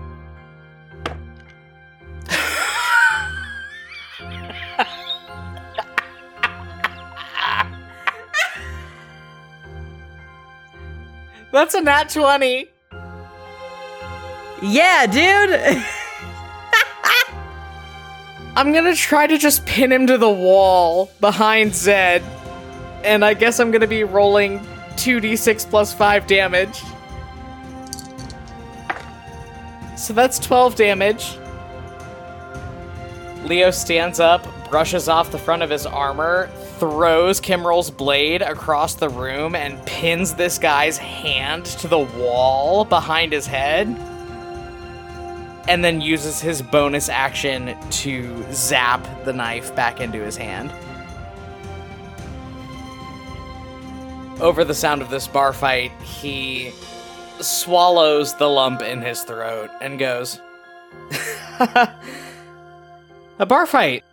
[11.51, 12.67] That's a nat 20.
[14.61, 15.83] Yeah, dude.
[18.55, 22.23] I'm gonna try to just pin him to the wall behind Zed.
[23.03, 24.59] And I guess I'm gonna be rolling
[24.95, 26.81] 2d6 plus 5 damage.
[29.95, 31.37] So that's 12 damage.
[33.43, 36.49] Leo stands up, brushes off the front of his armor,
[36.79, 43.31] throws Kimrel's blade across the room, and pins this guy's hand to the wall behind
[43.31, 43.87] his head.
[45.67, 50.71] And then uses his bonus action to zap the knife back into his hand.
[54.39, 56.71] Over the sound of this bar fight, he
[57.41, 60.39] swallows the lump in his throat and goes,
[63.39, 64.03] A bar fight.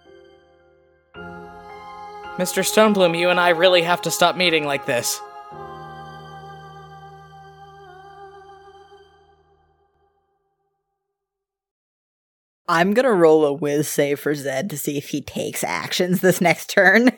[2.36, 2.64] Mr.
[2.64, 5.20] Stonebloom, you and I really have to stop meeting like this.
[12.66, 16.40] I'm gonna roll a whiz save for Zed to see if he takes actions this
[16.40, 17.10] next turn.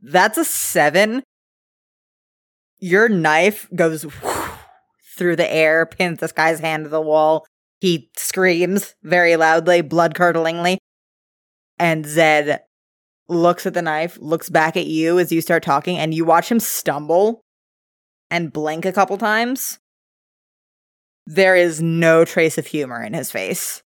[0.00, 1.22] That's a seven.
[2.80, 4.04] Your knife goes
[5.16, 7.46] through the air, pins this guy's hand to the wall.
[7.80, 10.78] He screams very loudly, blood curdlingly.
[11.78, 12.62] And Zed
[13.28, 16.50] looks at the knife, looks back at you as you start talking, and you watch
[16.50, 17.42] him stumble
[18.30, 19.78] and blink a couple times.
[21.26, 23.82] There is no trace of humor in his face.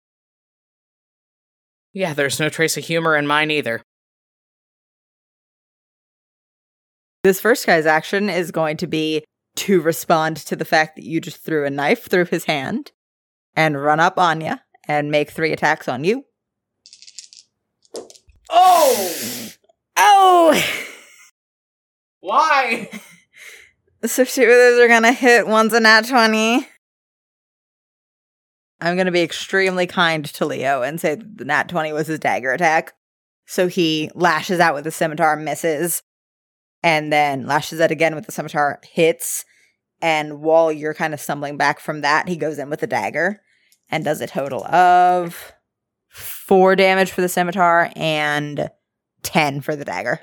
[1.93, 3.81] Yeah, there's no trace of humor in mine either.
[7.23, 9.23] This first guy's action is going to be
[9.57, 12.91] to respond to the fact that you just threw a knife through his hand
[13.55, 14.55] and run up on you
[14.87, 16.25] and make three attacks on you.
[18.49, 19.49] Oh!
[19.97, 20.63] Oh!
[22.21, 22.89] Why?
[24.03, 25.45] So two of those are gonna hit.
[25.45, 26.67] One's a nat 20.
[28.81, 32.51] I'm gonna be extremely kind to Leo and say the nat 20 was his dagger
[32.51, 32.93] attack.
[33.45, 36.01] So he lashes out with the scimitar, misses,
[36.83, 39.45] and then lashes out again with the scimitar, hits.
[40.01, 43.41] And while you're kind of stumbling back from that, he goes in with the dagger
[43.89, 45.53] and does a total of
[46.07, 48.69] four damage for the scimitar and
[49.23, 50.21] 10 for the dagger.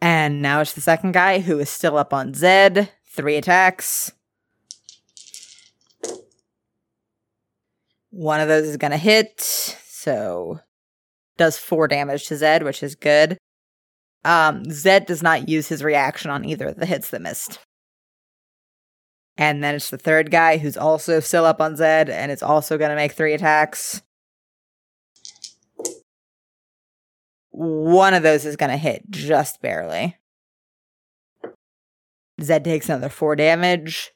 [0.00, 2.90] And now it's the second guy who is still up on Zed.
[3.14, 4.10] Three attacks.
[8.12, 9.40] One of those is going to hit.
[9.40, 10.60] So
[11.38, 13.38] does four damage to Zed, which is good.
[14.24, 17.58] Um, Zed does not use his reaction on either of the hits that missed.
[19.38, 22.76] And then it's the third guy who's also still up on Zed and it's also
[22.76, 24.02] going to make three attacks.
[27.50, 30.18] One of those is going to hit just barely.
[32.42, 34.12] Zed takes another four damage.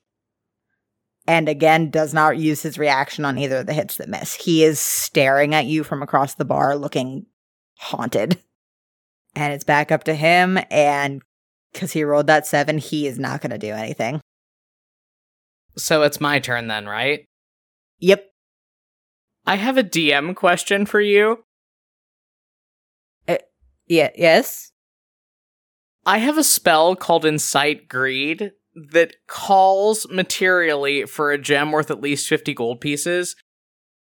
[1.28, 4.34] And again, does not use his reaction on either of the hits that miss.
[4.34, 7.26] He is staring at you from across the bar, looking
[7.78, 8.40] haunted.
[9.34, 10.58] And it's back up to him.
[10.70, 11.22] And
[11.72, 14.20] because he rolled that seven, he is not going to do anything.
[15.76, 17.26] So it's my turn then, right?
[17.98, 18.30] Yep.
[19.46, 21.44] I have a DM question for you.
[23.28, 23.38] Uh,
[23.86, 24.10] yeah.
[24.16, 24.72] Yes.
[26.06, 32.00] I have a spell called Incite Greed that calls materially for a gem worth at
[32.00, 33.34] least 50 gold pieces.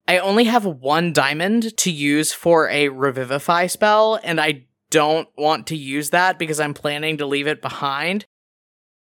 [0.06, 5.66] I only have one diamond to use for a Revivify spell, and I don't want
[5.68, 8.26] to use that because I'm planning to leave it behind.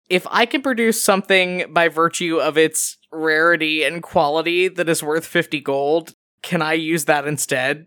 [0.09, 5.27] If I can produce something by virtue of its rarity and quality that is worth
[5.27, 7.87] 50 gold, can I use that instead?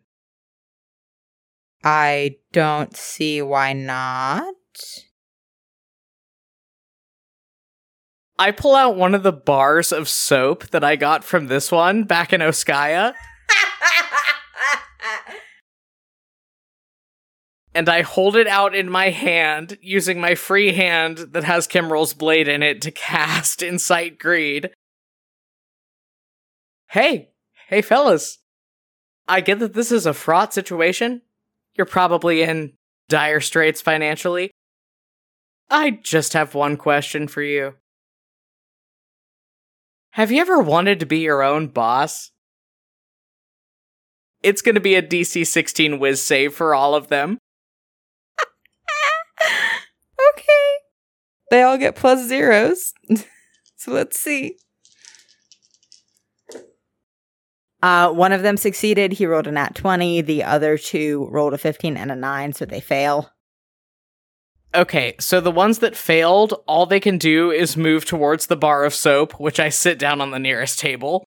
[1.84, 4.56] I don't see why not.
[8.40, 12.04] I pull out one of the bars of soap that I got from this one
[12.04, 13.16] back in Oskaya,
[17.74, 22.14] and I hold it out in my hand using my free hand that has Kimrel's
[22.14, 24.70] blade in it to cast Incite Greed.
[26.90, 27.32] Hey,
[27.70, 28.38] hey fellas.
[29.28, 31.22] I get that this is a fraught situation.
[31.76, 32.74] You're probably in
[33.10, 34.52] dire straits financially.
[35.70, 37.74] I just have one question for you.
[40.18, 42.32] Have you ever wanted to be your own boss?
[44.42, 47.38] It's going to be a DC 16 whiz save for all of them.
[50.34, 50.72] okay.
[51.52, 52.94] They all get plus zeros.
[53.78, 54.58] so let's see.
[57.84, 59.12] Uh, one of them succeeded.
[59.12, 60.22] He rolled a nat 20.
[60.22, 63.30] The other two rolled a 15 and a 9, so they fail.
[64.78, 68.86] Okay, so the ones that failed, all they can do is move towards the bar
[68.86, 71.26] of soap, which I sit down on the nearest table.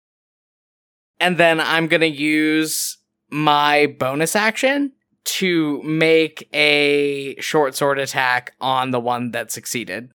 [1.21, 2.99] And then I'm going to use
[3.31, 4.95] my bonus action
[5.27, 10.11] to make a short sword attack on the one that succeeded.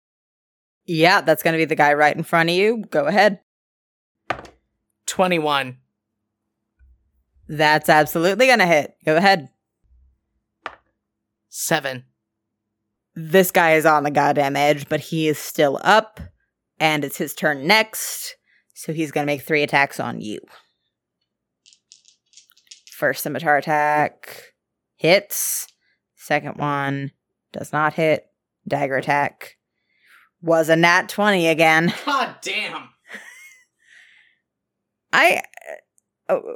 [0.85, 2.83] Yeah, that's going to be the guy right in front of you.
[2.89, 3.39] Go ahead.
[5.05, 5.77] 21.
[7.47, 8.97] That's absolutely going to hit.
[9.05, 9.47] Go ahead.
[11.47, 12.03] 7.
[13.15, 16.19] This guy is on the goddamn edge, but he is still up,
[16.79, 18.35] and it's his turn next.
[18.73, 20.39] So he's going to make three attacks on you.
[22.89, 24.53] First scimitar attack
[24.95, 25.67] hits.
[26.15, 27.11] Second one
[27.51, 28.27] does not hit.
[28.67, 29.57] Dagger attack
[30.41, 31.93] was a nat 20 again.
[32.05, 32.89] God damn.
[35.13, 35.41] I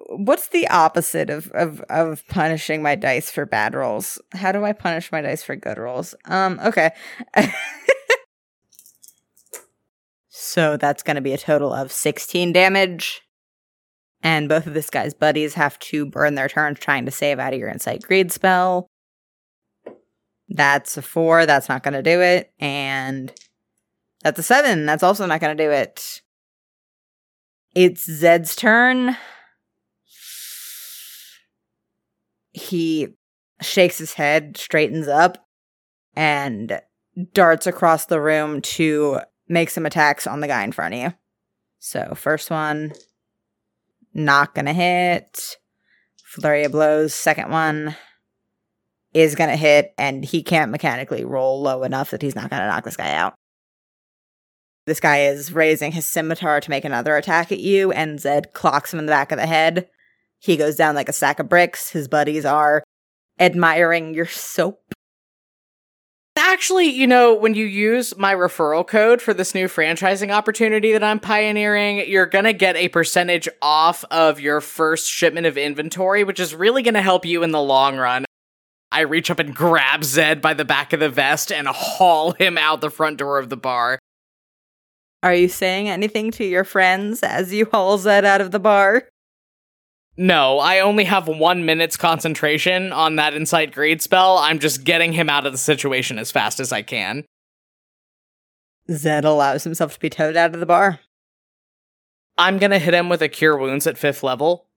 [0.10, 4.22] what's the opposite of, of of punishing my dice for bad rolls?
[4.34, 6.15] How do I punish my dice for good rolls?
[6.26, 6.91] Um, okay.
[10.30, 13.22] so that's going to be a total of 16 damage.
[14.22, 17.53] And both of this guy's buddies have to burn their turns trying to save out
[17.53, 18.88] of your Incite Greed spell.
[20.49, 21.45] That's a four.
[21.45, 22.52] That's not going to do it.
[22.60, 23.31] And
[24.23, 24.85] that's a seven.
[24.85, 26.22] That's also not going to do it.
[27.76, 29.18] It's Zed's turn.
[32.56, 33.10] He
[33.61, 35.45] shakes his head, straightens up,
[36.15, 36.82] and
[37.34, 39.19] darts across the room to
[39.49, 41.14] make some attacks on the guy in front of you.
[41.80, 42.94] So, first one,
[44.14, 45.57] not gonna hit.
[46.23, 47.14] Flurry of blows.
[47.14, 47.98] Second one
[49.14, 52.86] is gonna hit, and he can't mechanically roll low enough that he's not gonna knock
[52.86, 53.36] this guy out.
[54.86, 58.94] This guy is raising his scimitar to make another attack at you, and Zed clocks
[58.94, 59.90] him in the back of the head.
[60.40, 61.90] He goes down like a sack of bricks.
[61.90, 62.84] His buddies are
[63.40, 64.82] admiring your soap.
[66.38, 71.03] Actually, you know, when you use my referral code for this new franchising opportunity that
[71.03, 76.24] I'm pioneering, you're going to get a percentage off of your first shipment of inventory,
[76.24, 78.26] which is really going to help you in the long run.
[78.91, 82.57] I reach up and grab Zed by the back of the vest and haul him
[82.57, 83.99] out the front door of the bar.
[85.24, 89.07] Are you saying anything to your friends as you haul Zed out of the bar?
[90.17, 94.37] No, I only have one minute's concentration on that Incite Greed spell.
[94.37, 97.25] I'm just getting him out of the situation as fast as I can.
[98.89, 101.01] Zed allows himself to be towed out of the bar.
[102.37, 104.67] I'm gonna hit him with a Cure Wounds at fifth level.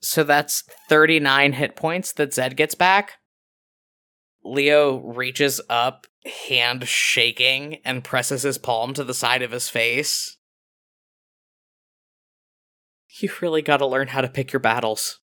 [0.00, 3.14] So that's 39 hit points that Zed gets back.
[4.44, 6.06] Leo reaches up,
[6.48, 10.36] hand shaking, and presses his palm to the side of his face
[13.18, 15.20] you really got to learn how to pick your battles.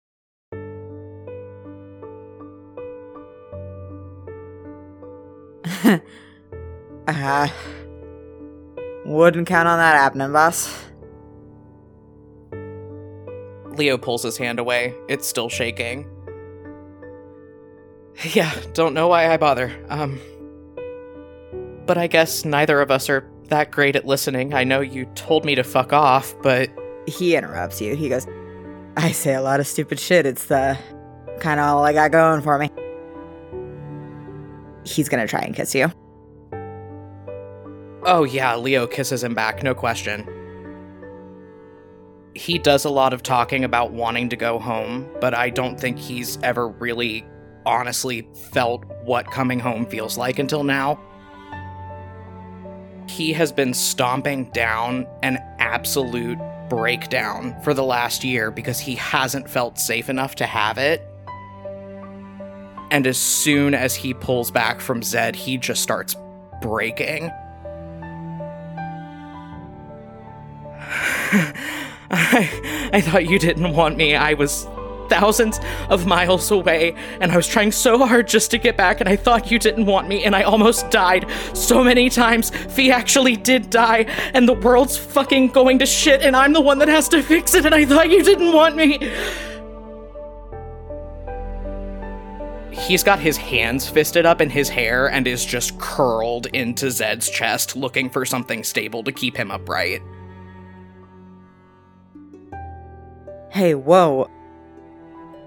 [7.06, 7.48] uh,
[9.04, 10.84] wouldn't count on that happening, boss.
[13.76, 14.94] Leo pulls his hand away.
[15.08, 16.06] It's still shaking.
[18.32, 19.72] Yeah, don't know why I bother.
[19.88, 20.18] Um.
[21.86, 24.52] But I guess neither of us are that great at listening.
[24.52, 26.68] I know you told me to fuck off, but.
[27.08, 27.96] He interrupts you.
[27.96, 28.26] He goes,
[28.96, 30.26] I say a lot of stupid shit.
[30.26, 30.78] It's the
[31.40, 32.70] kind of all I got going for me.
[34.84, 35.90] He's gonna try and kiss you.
[38.04, 40.26] Oh, yeah, Leo kisses him back, no question.
[42.34, 45.98] He does a lot of talking about wanting to go home, but I don't think
[45.98, 47.26] he's ever really
[47.66, 50.98] honestly felt what coming home feels like until now.
[53.08, 56.38] He has been stomping down an absolute
[56.68, 61.02] breakdown for the last year because he hasn't felt safe enough to have it.
[62.90, 66.16] And as soon as he pulls back from Zed, he just starts
[66.62, 67.24] breaking.
[72.10, 74.16] I, I thought you didn't want me.
[74.16, 74.66] I was
[75.08, 79.08] thousands of miles away, and I was trying so hard just to get back, and
[79.08, 82.50] I thought you didn't want me, and I almost died so many times.
[82.50, 86.78] Fee actually did die, and the world's fucking going to shit, and I'm the one
[86.78, 88.98] that has to fix it, and I thought you didn't want me.
[92.70, 97.28] He's got his hands fisted up in his hair and is just curled into Zed's
[97.28, 100.00] chest, looking for something stable to keep him upright.
[103.50, 104.30] Hey, whoa.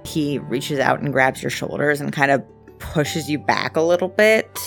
[0.06, 2.44] He reaches out and grabs your shoulders and kind of
[2.80, 4.60] pushes you back a little bit.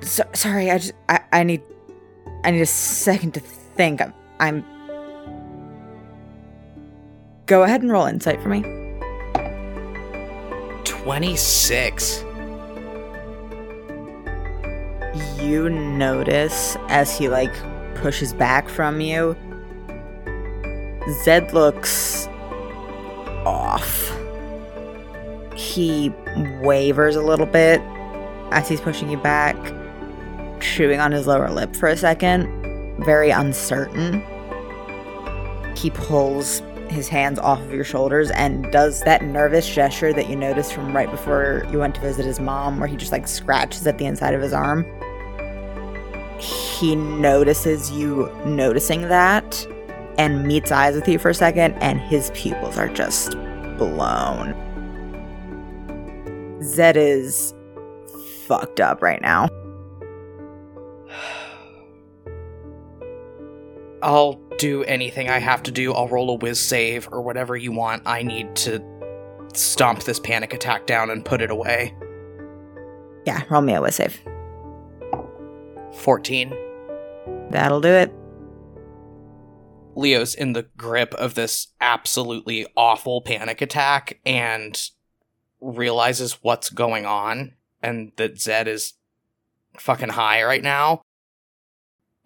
[0.00, 1.62] So, sorry, I just I, I need
[2.44, 4.00] I need a second to think.
[4.00, 4.64] I'm, I'm
[7.46, 8.62] Go ahead and roll insight for me.
[10.84, 12.24] 26.
[15.38, 17.52] You notice as he like
[17.96, 19.36] pushes back from you,
[21.24, 22.28] Zed looks
[23.72, 24.16] off.
[25.56, 26.12] He
[26.60, 27.80] wavers a little bit
[28.50, 29.56] as he's pushing you back,
[30.60, 32.46] chewing on his lower lip for a second,
[33.04, 34.22] very uncertain.
[35.76, 40.36] He pulls his hands off of your shoulders and does that nervous gesture that you
[40.36, 43.86] noticed from right before you went to visit his mom, where he just like scratches
[43.86, 44.84] at the inside of his arm.
[46.38, 49.66] He notices you noticing that
[50.18, 53.36] and meets eyes with you for a second, and his pupils are just
[53.78, 54.54] blown.
[56.62, 57.54] Zed is
[58.46, 59.48] fucked up right now.
[64.02, 65.92] I'll do anything I have to do.
[65.92, 68.02] I'll roll a whiz save or whatever you want.
[68.06, 68.82] I need to
[69.54, 71.94] stomp this panic attack down and put it away.
[73.26, 74.20] Yeah, roll me a whiz save.
[75.94, 76.54] 14.
[77.50, 78.12] That'll do it.
[79.94, 84.90] Leo's in the grip of this absolutely awful panic attack and
[85.60, 87.52] realizes what's going on
[87.82, 88.94] and that Zed is
[89.78, 91.02] fucking high right now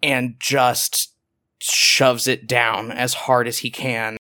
[0.01, 1.13] and just
[1.59, 4.17] shoves it down as hard as he can.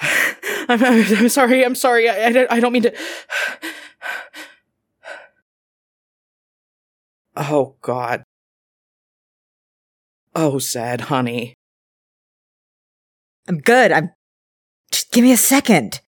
[0.00, 2.94] I'm, I'm, sorry, I'm sorry, I, I, I don't mean to.
[7.34, 8.24] Oh, God.
[10.34, 11.54] Oh, sad honey.
[13.48, 13.92] I'm good.
[13.92, 14.10] I'm.
[14.90, 16.00] Just give me a second.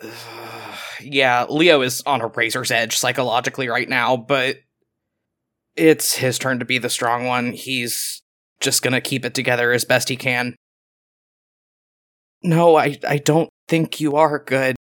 [1.00, 4.56] yeah, Leo is on a razor's edge psychologically right now, but
[5.76, 7.52] it's his turn to be the strong one.
[7.52, 8.22] He's
[8.60, 10.56] just gonna keep it together as best he can.
[12.42, 14.76] No, I, I don't think you are good.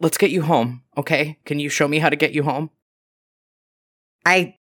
[0.00, 1.38] Let's get you home, okay?
[1.44, 2.70] Can you show me how to get you home?
[4.26, 4.56] I.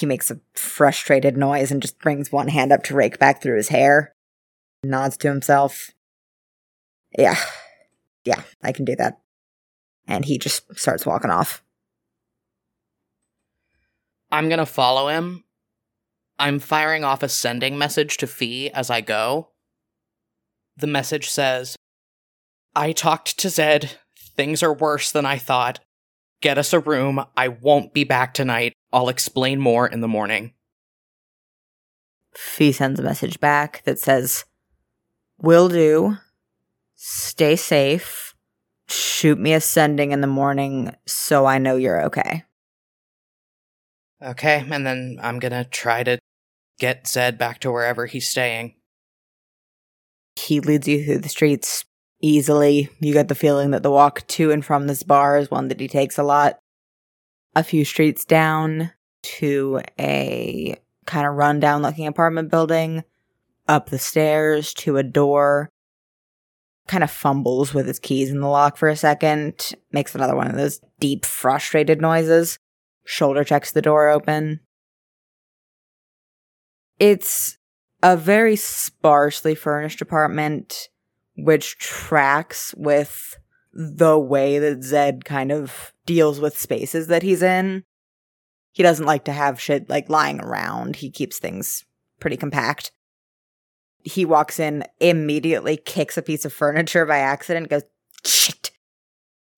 [0.00, 3.56] he makes a frustrated noise and just brings one hand up to rake back through
[3.56, 4.14] his hair.
[4.82, 5.90] Nods to himself.
[7.16, 7.36] Yeah.
[8.24, 9.20] Yeah, I can do that.
[10.06, 11.62] And he just starts walking off.
[14.32, 15.44] I'm gonna follow him.
[16.38, 19.50] I'm firing off a sending message to Fee as I go.
[20.76, 21.76] The message says,
[22.74, 23.98] I talked to Zed.
[24.36, 25.80] Things are worse than I thought.
[26.40, 27.22] Get us a room.
[27.36, 28.72] I won't be back tonight.
[28.92, 30.52] I'll explain more in the morning.
[32.34, 34.44] Fee sends a message back that says,
[35.40, 36.16] Will do.
[36.94, 38.34] Stay safe.
[38.88, 42.44] Shoot me a sending in the morning so I know you're okay.
[44.22, 46.18] Okay, and then I'm gonna try to
[46.78, 48.74] get Zed back to wherever he's staying.
[50.36, 51.84] He leads you through the streets
[52.20, 52.90] easily.
[53.00, 55.80] You get the feeling that the walk to and from this bar is one that
[55.80, 56.58] he takes a lot.
[57.56, 63.02] A few streets down to a kind of rundown looking apartment building,
[63.66, 65.70] up the stairs to a door,
[66.86, 70.48] kind of fumbles with his keys in the lock for a second, makes another one
[70.48, 72.58] of those deep, frustrated noises,
[73.04, 74.60] shoulder checks the door open.
[76.98, 77.58] It's
[78.02, 80.88] a very sparsely furnished apartment,
[81.36, 83.38] which tracks with
[83.72, 87.84] the way that Zed kind of deals with spaces that he's in.
[88.72, 90.96] He doesn't like to have shit like lying around.
[90.96, 91.84] He keeps things
[92.18, 92.92] pretty compact.
[94.02, 97.82] He walks in, immediately kicks a piece of furniture by accident, goes,
[98.24, 98.70] shit,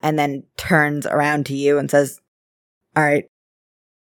[0.01, 2.19] and then turns around to you and says,
[2.95, 3.25] All right,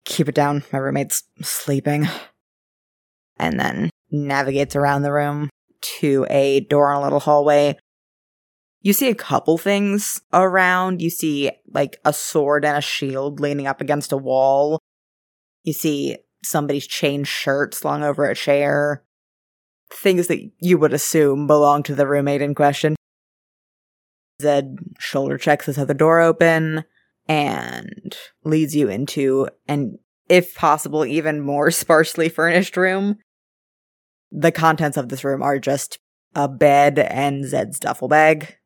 [0.04, 0.64] keep it down.
[0.72, 2.08] My roommate's sleeping.
[3.36, 7.76] And then navigates around the room to a door in a little hallway.
[8.80, 11.02] You see a couple things around.
[11.02, 14.78] You see like a sword and a shield leaning up against a wall.
[15.64, 19.02] You see somebody's chain shirt slung over a chair.
[19.90, 22.94] Things that you would assume belong to the roommate in question.
[24.40, 26.84] Zed shoulder checks this other door open
[27.26, 29.98] and leads you into an,
[30.28, 33.18] if possible, even more sparsely furnished room.
[34.30, 35.98] The contents of this room are just
[36.34, 38.58] a bed and Zed's duffel bag.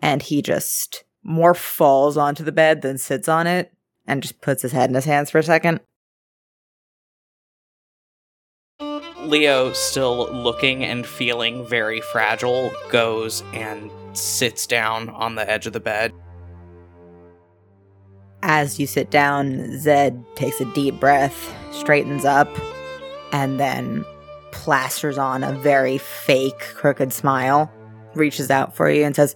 [0.00, 3.72] And he just more falls onto the bed than sits on it
[4.06, 5.80] and just puts his head in his hands for a second.
[9.20, 15.72] Leo, still looking and feeling very fragile, goes and sits down on the edge of
[15.72, 16.12] the bed.
[18.42, 22.48] As you sit down, Zed takes a deep breath, straightens up,
[23.32, 24.04] and then
[24.52, 27.70] plasters on a very fake, crooked smile,
[28.14, 29.34] reaches out for you and says,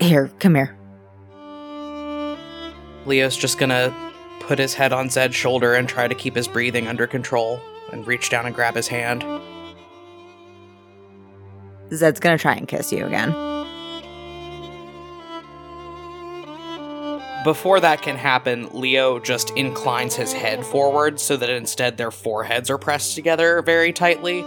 [0.00, 0.76] Here, come here.
[3.06, 3.94] Leo's just gonna
[4.40, 7.60] put his head on Zed's shoulder and try to keep his breathing under control
[7.92, 9.24] and reach down and grab his hand.
[11.92, 13.32] Zed's gonna try and kiss you again.
[17.44, 22.70] Before that can happen, Leo just inclines his head forward so that instead their foreheads
[22.70, 24.40] are pressed together very tightly.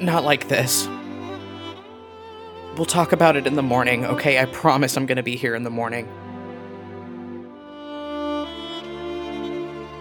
[0.00, 0.88] Not like this.
[2.76, 4.38] We'll talk about it in the morning, okay?
[4.38, 6.06] I promise I'm gonna be here in the morning.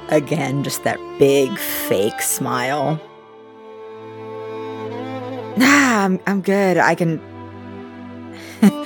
[0.10, 2.99] Again, just that big fake smile.
[5.56, 6.77] Nah, I'm I'm good.
[6.77, 7.19] I can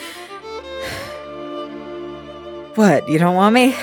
[2.76, 3.76] What, you don't want me?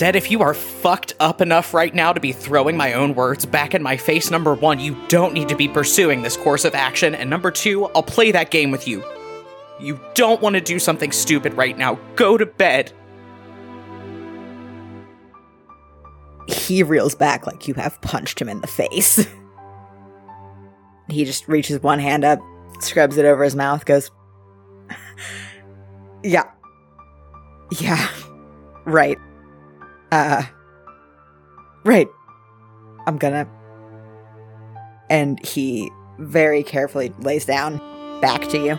[0.00, 3.44] Said if you are fucked up enough right now to be throwing my own words
[3.44, 6.74] back in my face, number one, you don't need to be pursuing this course of
[6.74, 9.04] action, and number two, I'll play that game with you.
[9.78, 11.98] You don't want to do something stupid right now.
[12.16, 12.94] Go to bed.
[16.48, 19.28] He reels back like you have punched him in the face.
[21.10, 22.40] he just reaches one hand up,
[22.80, 24.10] scrubs it over his mouth, goes,
[26.22, 26.50] Yeah.
[27.78, 28.08] Yeah.
[28.86, 29.18] Right.
[30.12, 30.42] Uh.
[31.84, 32.08] Right.
[33.06, 33.48] I'm gonna.
[35.08, 37.78] And he very carefully lays down
[38.20, 38.78] back to you.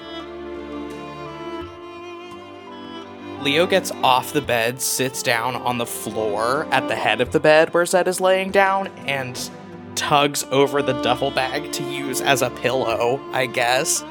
[3.41, 7.40] Leo gets off the bed, sits down on the floor at the head of the
[7.40, 9.49] bed where Zed is laying down, and
[9.95, 14.03] tugs over the duffel bag to use as a pillow, I guess.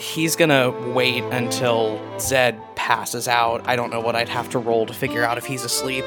[0.00, 3.60] He's gonna wait until Zed passes out.
[3.68, 6.06] I don't know what I'd have to roll to figure out if he's asleep.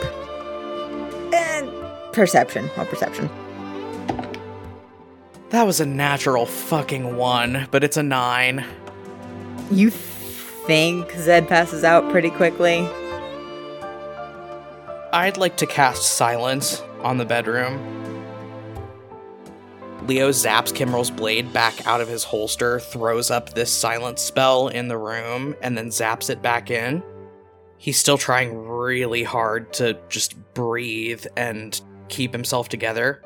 [1.31, 1.71] And
[2.11, 2.69] perception.
[2.69, 3.29] What perception?
[5.51, 8.65] That was a natural fucking one, but it's a nine.
[9.69, 12.87] You think Zed passes out pretty quickly?
[15.13, 17.77] I'd like to cast silence on the bedroom.
[20.07, 24.89] Leo zaps Kimrel's blade back out of his holster, throws up this silence spell in
[24.89, 27.01] the room, and then zaps it back in.
[27.77, 33.21] He's still trying really hard to just breathe and keep himself together.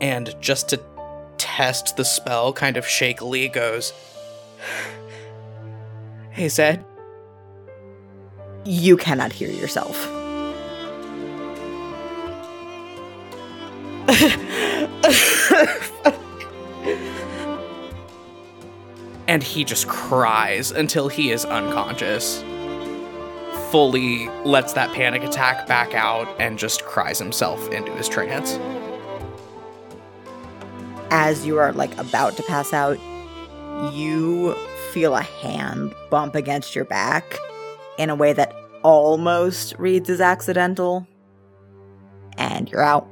[0.00, 0.80] And just to
[1.38, 3.92] test the spell, kind of shakily goes,
[6.30, 6.84] Hey, Zed.
[8.64, 10.08] You cannot hear yourself.
[19.28, 22.42] and he just cries until he is unconscious.
[23.70, 28.58] Fully lets that panic attack back out and just cries himself into his trance.
[31.10, 32.98] as you are like about to pass out,
[33.92, 34.54] you
[34.92, 37.36] feel a hand bump against your back
[37.98, 41.06] in a way that almost reads as accidental.
[42.38, 43.08] And you're out.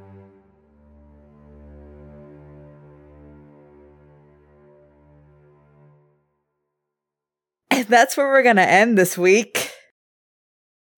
[7.89, 9.73] That's where we're going to end this week.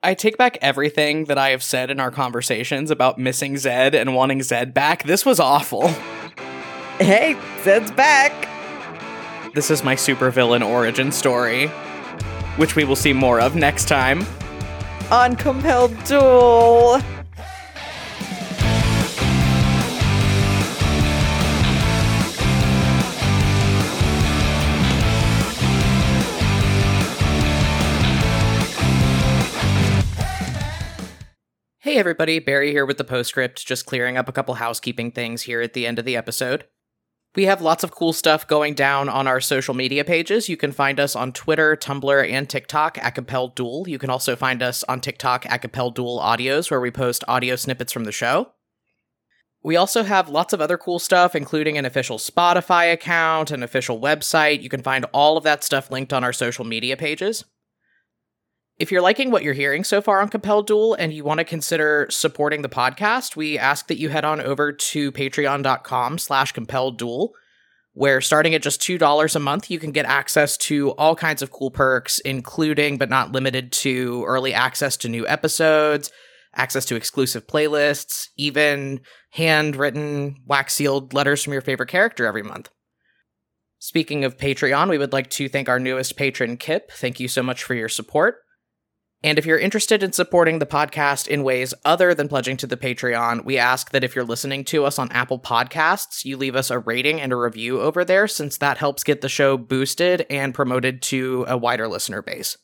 [0.03, 4.15] I take back everything that I have said in our conversations about missing Zed and
[4.15, 5.05] wanting Zed back.
[5.05, 5.89] This was awful.
[6.99, 8.49] Hey, Zed's back.
[9.55, 11.67] This is my supervillain origin story,
[12.57, 14.25] which we will see more of next time.
[15.11, 17.01] On Compelled Duel.
[31.91, 35.61] Hey everybody, Barry here with the postscript, just clearing up a couple housekeeping things here
[35.61, 36.67] at the end of the episode.
[37.35, 40.49] We have lots of cool stuff going down on our social media pages.
[40.49, 43.89] You can find us on Twitter, Tumblr, and TikTok Compelled Duel.
[43.89, 47.93] You can also find us on TikTok Compelled Duel Audios, where we post audio snippets
[47.93, 48.53] from the show.
[49.65, 54.01] We also have lots of other cool stuff, including an official Spotify account, an official
[54.01, 54.63] website.
[54.63, 57.47] You can find all of that stuff linked on our social media pages.
[58.81, 61.45] If you're liking what you're hearing so far on Compelled Duel and you want to
[61.45, 66.97] consider supporting the podcast, we ask that you head on over to patreon.com slash compelled
[66.97, 67.35] duel,
[67.93, 71.51] where starting at just $2 a month, you can get access to all kinds of
[71.51, 76.11] cool perks, including but not limited to early access to new episodes,
[76.55, 79.03] access to exclusive playlists, even
[79.33, 82.71] handwritten, wax sealed letters from your favorite character every month.
[83.79, 86.91] Speaking of Patreon, we would like to thank our newest patron, Kip.
[86.93, 88.37] Thank you so much for your support.
[89.23, 92.79] And if you're interested in supporting the podcast in ways other than pledging to the
[92.79, 96.71] Patreon, we ask that if you're listening to us on Apple Podcasts, you leave us
[96.71, 100.55] a rating and a review over there since that helps get the show boosted and
[100.55, 102.57] promoted to a wider listener base.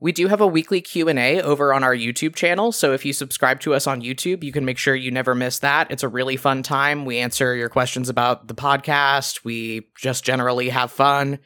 [0.00, 3.60] We do have a weekly Q&A over on our YouTube channel, so if you subscribe
[3.60, 5.88] to us on YouTube, you can make sure you never miss that.
[5.92, 7.04] It's a really fun time.
[7.04, 9.44] We answer your questions about the podcast.
[9.44, 11.38] We just generally have fun.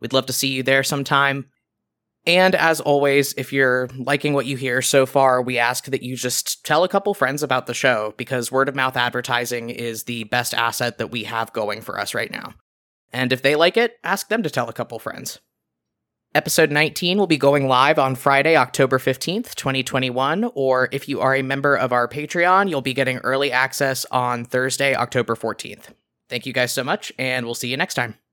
[0.00, 1.46] We'd love to see you there sometime.
[2.26, 6.16] And as always, if you're liking what you hear so far, we ask that you
[6.16, 10.24] just tell a couple friends about the show because word of mouth advertising is the
[10.24, 12.54] best asset that we have going for us right now.
[13.12, 15.38] And if they like it, ask them to tell a couple friends.
[16.34, 21.36] Episode 19 will be going live on Friday, October 15th, 2021, or if you are
[21.36, 25.90] a member of our Patreon, you'll be getting early access on Thursday, October 14th.
[26.28, 28.23] Thank you guys so much, and we'll see you next time.